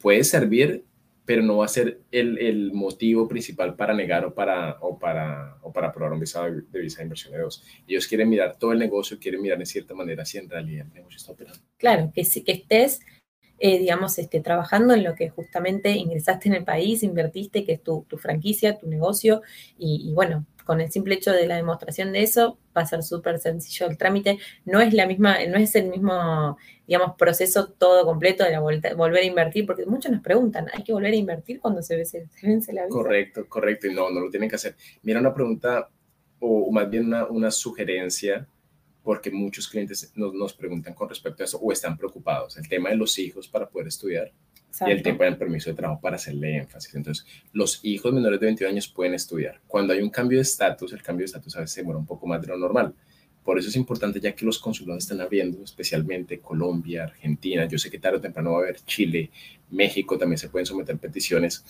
Puede 0.00 0.24
servir 0.24 0.84
pero 1.24 1.42
no 1.42 1.58
va 1.58 1.64
a 1.64 1.68
ser 1.68 2.00
el, 2.10 2.38
el, 2.38 2.72
motivo 2.72 3.26
principal 3.26 3.74
para 3.76 3.94
negar 3.94 4.24
o 4.24 4.34
para, 4.34 4.78
o 4.80 4.98
para, 4.98 5.56
o 5.62 5.72
para 5.72 5.88
aprobar 5.88 6.12
un 6.12 6.20
visado 6.20 6.46
de, 6.50 6.80
visa 6.80 6.98
de 6.98 7.04
inversión 7.04 7.32
de 7.32 7.40
dos. 7.40 7.64
Ellos 7.86 8.06
quieren 8.06 8.28
mirar 8.28 8.56
todo 8.58 8.72
el 8.72 8.78
negocio, 8.78 9.18
quieren 9.18 9.40
mirar 9.40 9.58
de 9.58 9.66
cierta 9.66 9.94
manera 9.94 10.24
si 10.24 10.38
en 10.38 10.50
realidad 10.50 10.86
el 10.86 10.94
negocio 10.94 11.16
está 11.16 11.32
operando. 11.32 11.60
Claro, 11.78 12.12
que, 12.14 12.22
que 12.22 12.52
estés, 12.52 13.00
eh, 13.58 13.78
digamos, 13.78 14.18
este, 14.18 14.40
trabajando 14.40 14.92
en 14.92 15.02
lo 15.02 15.14
que 15.14 15.30
justamente 15.30 15.92
ingresaste 15.92 16.48
en 16.48 16.56
el 16.56 16.64
país, 16.64 17.02
invertiste, 17.02 17.64
que 17.64 17.72
es 17.72 17.82
tu, 17.82 18.04
tu 18.08 18.18
franquicia, 18.18 18.78
tu 18.78 18.86
negocio, 18.86 19.42
y 19.78 20.12
bueno, 20.12 20.46
con 20.64 20.80
el 20.80 20.90
simple 20.90 21.14
hecho 21.14 21.32
de 21.32 21.46
la 21.46 21.56
demostración 21.56 22.12
de 22.12 22.22
eso, 22.22 22.58
va 22.76 22.82
a 22.82 22.86
ser 22.86 23.02
súper 23.02 23.38
sencillo 23.38 23.86
el 23.86 23.98
trámite. 23.98 24.38
No 24.64 24.80
es 24.80 24.92
la 24.94 25.06
misma, 25.06 25.38
no 25.46 25.56
es 25.56 25.74
el 25.74 25.88
mismo, 25.88 26.56
digamos, 26.86 27.16
proceso 27.16 27.68
todo 27.68 28.04
completo 28.04 28.44
de 28.44 28.50
la 28.50 28.60
volver 28.60 29.22
a 29.22 29.26
invertir, 29.26 29.66
porque 29.66 29.86
muchos 29.86 30.10
nos 30.10 30.22
preguntan, 30.22 30.66
¿hay 30.72 30.82
que 30.82 30.92
volver 30.92 31.12
a 31.12 31.16
invertir 31.16 31.60
cuando 31.60 31.82
se, 31.82 31.96
vence, 31.96 32.72
la 32.72 32.82
vida? 32.82 32.88
Correcto, 32.88 33.46
correcto, 33.48 33.86
y 33.86 33.94
no, 33.94 34.10
no 34.10 34.20
lo 34.20 34.30
tienen 34.30 34.48
que 34.48 34.56
hacer. 34.56 34.74
Mira 35.02 35.20
una 35.20 35.34
pregunta, 35.34 35.88
o 36.40 36.70
más 36.70 36.88
bien 36.90 37.06
una, 37.06 37.26
una 37.26 37.50
sugerencia, 37.50 38.46
porque 39.02 39.30
muchos 39.30 39.68
clientes 39.68 40.10
nos, 40.14 40.32
nos 40.32 40.54
preguntan 40.54 40.94
con 40.94 41.08
respecto 41.08 41.42
a 41.42 41.44
eso, 41.44 41.58
o 41.58 41.70
están 41.70 41.96
preocupados. 41.96 42.56
El 42.56 42.68
tema 42.68 42.88
de 42.88 42.96
los 42.96 43.18
hijos 43.18 43.48
para 43.48 43.68
poder 43.68 43.88
estudiar 43.88 44.32
y 44.86 44.90
el 44.90 45.02
tiempo 45.02 45.24
del 45.24 45.36
permiso 45.36 45.70
de 45.70 45.76
trabajo 45.76 46.00
para 46.00 46.16
hacerle 46.16 46.56
énfasis. 46.56 46.94
Entonces, 46.94 47.26
los 47.52 47.80
hijos 47.84 48.12
menores 48.12 48.40
de 48.40 48.46
21 48.46 48.70
años 48.70 48.88
pueden 48.88 49.14
estudiar. 49.14 49.60
Cuando 49.66 49.92
hay 49.92 50.00
un 50.00 50.10
cambio 50.10 50.38
de 50.38 50.42
estatus, 50.42 50.92
el 50.92 51.02
cambio 51.02 51.22
de 51.22 51.26
estatus 51.26 51.56
a 51.56 51.60
veces 51.60 51.76
demora 51.76 51.98
un 51.98 52.06
poco 52.06 52.26
más 52.26 52.40
de 52.40 52.48
lo 52.48 52.56
normal. 52.56 52.94
Por 53.44 53.58
eso 53.58 53.68
es 53.68 53.76
importante, 53.76 54.20
ya 54.20 54.32
que 54.32 54.46
los 54.46 54.58
consulados 54.58 55.04
están 55.04 55.20
abriendo, 55.20 55.62
especialmente 55.62 56.38
Colombia, 56.38 57.04
Argentina, 57.04 57.66
yo 57.66 57.78
sé 57.78 57.90
que 57.90 57.98
tarde 57.98 58.16
o 58.16 58.20
temprano 58.20 58.52
va 58.52 58.60
a 58.60 58.62
haber 58.62 58.80
Chile, 58.86 59.30
México, 59.70 60.16
también 60.16 60.38
se 60.38 60.48
pueden 60.48 60.64
someter 60.64 60.96
peticiones, 60.96 61.62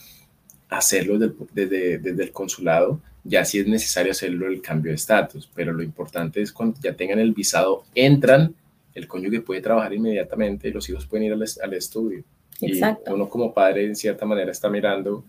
hacerlo 0.69 1.19
desde, 1.19 1.99
desde, 1.99 2.23
el 2.23 2.31
consulado, 2.31 3.01
ya 3.25 3.45
si 3.45 3.59
es 3.59 3.67
necesario 3.67 4.13
hacerlo 4.13 4.47
el 4.47 4.63
cambio 4.63 4.93
de 4.93 4.97
estatus, 4.97 5.51
pero 5.53 5.73
lo 5.73 5.83
importante 5.83 6.41
es 6.41 6.53
cuando 6.53 6.79
ya 6.81 6.95
tengan 6.95 7.19
el 7.19 7.33
visado, 7.33 7.85
entran, 7.95 8.55
el 8.95 9.09
cónyuge 9.09 9.41
puede 9.41 9.61
trabajar 9.61 9.93
inmediatamente 9.93 10.69
y 10.69 10.73
los 10.73 10.89
hijos 10.89 11.07
pueden 11.07 11.27
ir 11.27 11.33
al, 11.33 11.45
al 11.63 11.75
estudio. 11.75 12.23
Exacto. 12.61 13.11
Y 13.11 13.15
uno 13.15 13.29
como 13.29 13.53
padre, 13.53 13.85
en 13.85 13.97
cierta 13.97 14.25
manera, 14.25 14.51
está 14.51 14.69
mirando 14.69 15.25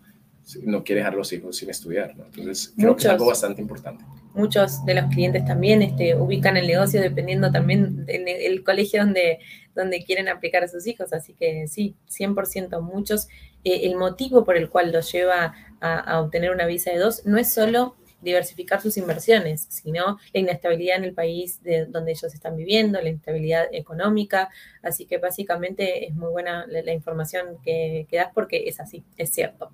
no 0.63 0.83
quiere 0.83 0.99
dejar 0.99 1.13
a 1.13 1.17
los 1.17 1.31
hijos 1.33 1.57
sin 1.57 1.69
estudiar. 1.69 2.11
Entonces, 2.11 2.73
creo 2.77 2.95
que 2.95 3.03
es 3.03 3.09
algo 3.09 3.25
bastante 3.25 3.61
importante. 3.61 4.03
Muchos 4.33 4.85
de 4.85 4.93
los 4.93 5.05
clientes 5.05 5.45
también 5.45 5.81
este, 5.81 6.15
ubican 6.15 6.57
el 6.57 6.67
negocio 6.67 7.01
dependiendo 7.01 7.51
también 7.51 8.05
del 8.05 8.63
colegio 8.63 9.01
donde, 9.03 9.39
donde 9.73 10.03
quieren 10.03 10.27
aplicar 10.27 10.63
a 10.63 10.67
sus 10.67 10.85
hijos. 10.87 11.13
Así 11.13 11.33
que 11.33 11.67
sí, 11.67 11.95
100% 12.09 12.81
muchos. 12.81 13.27
Eh, 13.63 13.81
el 13.83 13.95
motivo 13.95 14.43
por 14.43 14.57
el 14.57 14.69
cual 14.69 14.91
los 14.91 15.11
lleva 15.11 15.55
a, 15.79 15.99
a 15.99 16.21
obtener 16.21 16.51
una 16.51 16.65
visa 16.65 16.91
de 16.91 16.99
dos 16.99 17.25
no 17.25 17.37
es 17.37 17.51
solo 17.51 17.95
diversificar 18.25 18.81
sus 18.81 18.97
inversiones, 18.97 19.67
sino 19.69 20.17
la 20.33 20.39
inestabilidad 20.39 20.97
en 20.97 21.05
el 21.05 21.13
país 21.13 21.61
de 21.63 21.85
donde 21.85 22.11
ellos 22.11 22.33
están 22.33 22.57
viviendo, 22.57 22.99
la 22.99 23.09
inestabilidad 23.09 23.67
económica. 23.71 24.49
Así 24.81 25.05
que 25.05 25.19
básicamente 25.19 26.07
es 26.07 26.15
muy 26.15 26.31
buena 26.31 26.65
la, 26.67 26.91
información 26.91 27.57
que, 27.63 28.07
das 28.11 28.29
porque 28.33 28.67
es 28.67 28.79
así, 28.79 29.03
es 29.15 29.29
cierto. 29.29 29.71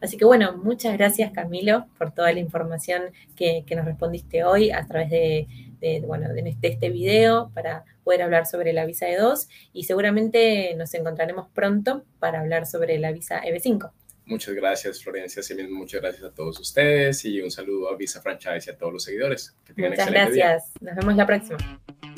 Así 0.00 0.16
que 0.16 0.24
bueno, 0.24 0.56
muchas 0.56 0.96
gracias 0.98 1.30
Camilo 1.32 1.86
por 1.96 2.12
toda 2.12 2.32
la 2.32 2.40
información 2.40 3.04
que, 3.36 3.64
nos 3.72 3.86
respondiste 3.86 4.44
hoy 4.44 4.70
a 4.70 4.84
través 4.86 5.08
de, 5.08 5.46
bueno, 6.06 6.28
de 6.28 6.40
este, 6.50 6.68
este 6.68 6.90
video 6.90 7.50
para 7.54 7.84
poder 8.04 8.22
hablar 8.22 8.46
sobre 8.46 8.72
la 8.72 8.84
visa 8.84 9.06
E2 9.06 9.48
y 9.72 9.84
seguramente 9.84 10.74
nos 10.76 10.92
encontraremos 10.92 11.46
pronto 11.54 12.04
para 12.18 12.40
hablar 12.40 12.66
sobre 12.66 12.98
la 12.98 13.12
visa 13.12 13.40
EB5. 13.40 13.90
Muchas 14.24 14.54
gracias, 14.54 15.02
Florencia. 15.02 15.40
Así 15.40 15.54
mismo, 15.54 15.78
muchas 15.78 16.00
gracias 16.00 16.24
a 16.24 16.32
todos 16.32 16.58
ustedes 16.60 17.24
y 17.24 17.40
un 17.40 17.50
saludo 17.50 17.90
a 17.90 17.96
Visa 17.96 18.22
Franchise 18.22 18.64
y 18.66 18.70
a 18.70 18.76
todos 18.76 18.92
los 18.92 19.04
seguidores. 19.04 19.56
muchas 19.76 20.10
gracias. 20.10 20.72
Nos 20.80 20.96
vemos 20.96 21.16
la 21.16 21.26
próxima. 21.26 21.58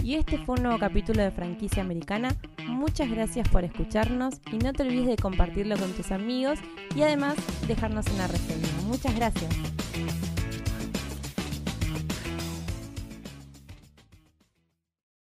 Y 0.03 0.17
este 0.17 0.37
fue 0.39 0.57
un 0.57 0.65
nuevo 0.65 0.79
capítulo 0.79 1.23
de 1.23 1.31
Franquicia 1.31 1.83
Americana. 1.83 2.37
Muchas 2.67 3.11
gracias 3.11 3.49
por 3.49 3.65
escucharnos 3.65 4.35
y 4.53 4.59
no 4.59 4.73
te 4.75 4.83
olvides 4.83 5.07
de 5.07 5.17
compartirlo 5.17 5.79
con 5.79 5.91
tus 5.93 6.13
amigos 6.13 6.59
y 6.95 7.03
además 7.03 7.37
dejarnos 7.67 8.07
una 8.09 8.27
reseña. 8.27 8.69
Muchas 8.87 9.17
gracias. 9.17 9.49